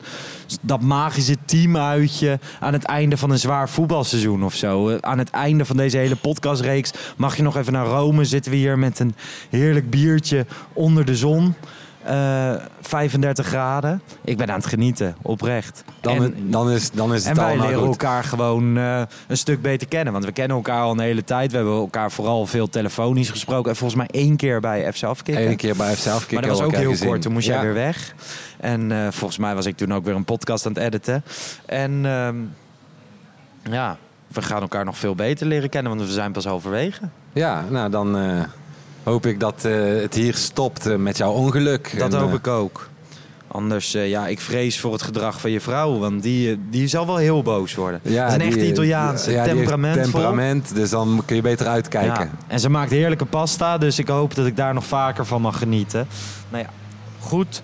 Dat 0.60 0.80
magische 0.80 1.36
teamuitje. 1.44 2.38
aan 2.60 2.72
het 2.72 2.84
einde 2.84 3.16
van 3.16 3.30
een 3.30 3.38
zwaar 3.38 3.68
voetbalseizoen 3.68 4.44
of 4.44 4.54
zo. 4.54 4.88
Eh, 4.88 4.98
Aan 5.00 5.18
het 5.18 5.30
einde 5.30 5.64
van 5.64 5.76
deze 5.76 5.96
hele 5.96 6.16
podcastreeks. 6.16 6.92
mag 7.16 7.36
je 7.36 7.42
nog 7.42 7.56
even 7.56 7.72
naar 7.72 7.86
Rome. 7.86 8.24
Zitten 8.24 8.50
we 8.50 8.56
hier 8.56 8.78
met 8.78 8.98
een 8.98 9.14
heerlijk 9.50 9.90
biertje 9.90 10.46
onder 10.72 11.04
de 11.04 11.16
zon. 11.16 11.54
Eh 12.06 12.54
35 12.86 13.46
graden. 13.46 14.02
Ik 14.24 14.36
ben 14.36 14.48
aan 14.50 14.56
het 14.58 14.66
genieten, 14.66 15.16
oprecht. 15.22 15.84
Dan, 16.00 16.16
en, 16.16 16.50
dan, 16.50 16.70
is, 16.70 16.90
dan 16.90 17.14
is 17.14 17.22
en 17.22 17.28
het 17.28 17.38
wij 17.38 17.46
allemaal 17.46 17.66
leren 17.66 17.80
goed. 17.82 17.90
elkaar 17.90 18.24
gewoon 18.24 18.76
eh, 18.76 19.02
een 19.26 19.36
stuk 19.36 19.62
beter 19.62 19.88
kennen. 19.88 20.12
Want 20.12 20.24
we 20.24 20.32
kennen 20.32 20.56
elkaar 20.56 20.82
al 20.82 20.90
een 20.90 20.98
hele 20.98 21.24
tijd. 21.24 21.50
We 21.50 21.56
hebben 21.56 21.74
elkaar 21.76 22.10
vooral 22.10 22.46
veel 22.46 22.68
telefonisch 22.68 23.30
gesproken. 23.30 23.70
En 23.70 23.76
volgens 23.76 24.00
mij 24.00 24.20
één 24.22 24.36
keer 24.36 24.60
bij 24.60 24.92
FC 24.92 25.02
Afkikken. 25.02 25.48
Eén 25.50 25.56
keer 25.56 25.76
bij 25.76 25.94
zelf 25.94 26.32
Maar 26.32 26.42
dat 26.42 26.50
was 26.50 26.60
ook 26.66 26.74
heel 26.76 26.90
gezien. 26.90 27.08
kort. 27.08 27.22
Toen 27.22 27.32
moest 27.32 27.46
jij 27.46 27.60
weer 27.60 27.74
weg. 27.74 28.14
En 28.60 28.92
eh, 28.92 29.06
volgens 29.10 29.38
mij 29.38 29.54
was 29.54 29.66
ik 29.66 29.76
toen 29.76 29.94
ook 29.94 30.04
weer 30.04 30.14
een 30.14 30.24
podcast 30.24 30.66
aan 30.66 30.72
het 30.72 30.82
editen. 30.82 31.24
En 31.66 32.06
ehm, 32.06 32.36
ja, 33.72 33.96
we 34.28 34.42
gaan 34.42 34.60
elkaar 34.60 34.84
nog 34.84 34.98
veel 34.98 35.14
beter 35.14 35.46
leren 35.46 35.68
kennen, 35.68 35.96
want 35.96 36.06
we 36.06 36.12
zijn 36.14 36.32
pas 36.32 36.44
halverwege. 36.44 37.00
Ja, 37.32 37.64
nou 37.70 37.90
dan 37.90 38.18
eh, 38.18 38.42
hoop 39.06 39.26
ik 39.26 39.40
dat 39.40 39.64
eh, 39.64 39.72
het 40.00 40.14
hier 40.14 40.34
stopt 40.34 40.86
eh, 40.86 40.96
met 40.96 41.16
jouw 41.16 41.32
ongeluk. 41.32 41.98
Dat 41.98 42.14
En, 42.14 42.20
hoop 42.20 42.28
eh, 42.28 42.34
ik 42.34 42.46
ook. 42.46 42.88
Anders, 43.46 43.92
ja, 43.92 44.26
ik 44.26 44.40
vrees 44.40 44.80
voor 44.80 44.92
het 44.92 45.02
gedrag 45.02 45.40
van 45.40 45.50
je 45.50 45.60
vrouw, 45.60 45.98
want 45.98 46.22
die, 46.22 46.68
die 46.70 46.86
zal 46.86 47.06
wel 47.06 47.16
heel 47.16 47.42
boos 47.42 47.74
worden. 47.74 48.00
Ja, 48.02 48.22
dat 48.22 48.36
is 48.36 48.42
een 48.42 48.52
echte 48.52 48.68
Italiaanse, 48.68 49.30
ja, 49.30 49.44
temperamentvol. 49.44 50.02
temperament, 50.02 50.74
dus 50.74 50.90
dan 50.90 51.22
kun 51.24 51.36
je 51.36 51.42
beter 51.42 51.66
uitkijken. 51.66 52.24
Ja, 52.24 52.30
en 52.46 52.60
ze 52.60 52.68
maakt 52.68 52.90
heerlijke 52.90 53.24
pasta, 53.24 53.78
dus 53.78 53.98
ik 53.98 54.08
hoop 54.08 54.34
dat 54.34 54.46
ik 54.46 54.56
daar 54.56 54.74
nog 54.74 54.86
vaker 54.86 55.26
van 55.26 55.40
mag 55.40 55.58
genieten. 55.58 56.06
Nou 56.48 56.62
ja, 56.62 56.70
goed. 57.20 57.60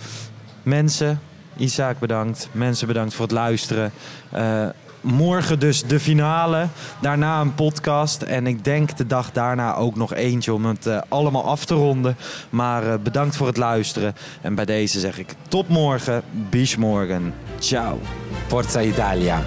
Mensen, 0.62 1.20
Isaac 1.57 1.98
bedankt. 1.98 2.48
Mensen 2.52 2.87
bedankt 2.87 3.14
voor 3.14 3.24
het 3.24 3.35
luisteren. 3.35 3.92
Morgen 5.02 5.58
dus 5.58 5.82
de 5.82 6.00
finale. 6.00 6.66
Daarna 7.00 7.40
een 7.40 7.54
podcast. 7.54 8.22
En 8.22 8.46
ik 8.46 8.64
denk 8.64 8.96
de 8.96 9.06
dag 9.06 9.32
daarna 9.32 9.74
ook 9.74 9.96
nog 9.96 10.14
eentje 10.14 10.52
om 10.52 10.64
het 10.64 10.86
eh, 10.86 11.00
allemaal 11.08 11.44
af 11.44 11.64
te 11.64 11.74
ronden. 11.74 12.16
Maar 12.50 12.86
eh, 12.86 12.98
bedankt 12.98 13.36
voor 13.36 13.46
het 13.46 13.56
luisteren. 13.56 14.14
En 14.40 14.54
bij 14.54 14.64
deze 14.64 15.00
zeg 15.00 15.18
ik 15.18 15.34
tot 15.48 15.68
morgen. 15.68 16.22
Bis 16.50 16.76
morgen. 16.76 17.34
Ciao. 17.58 17.98
Forza 18.46 18.80
Italia. 18.80 19.42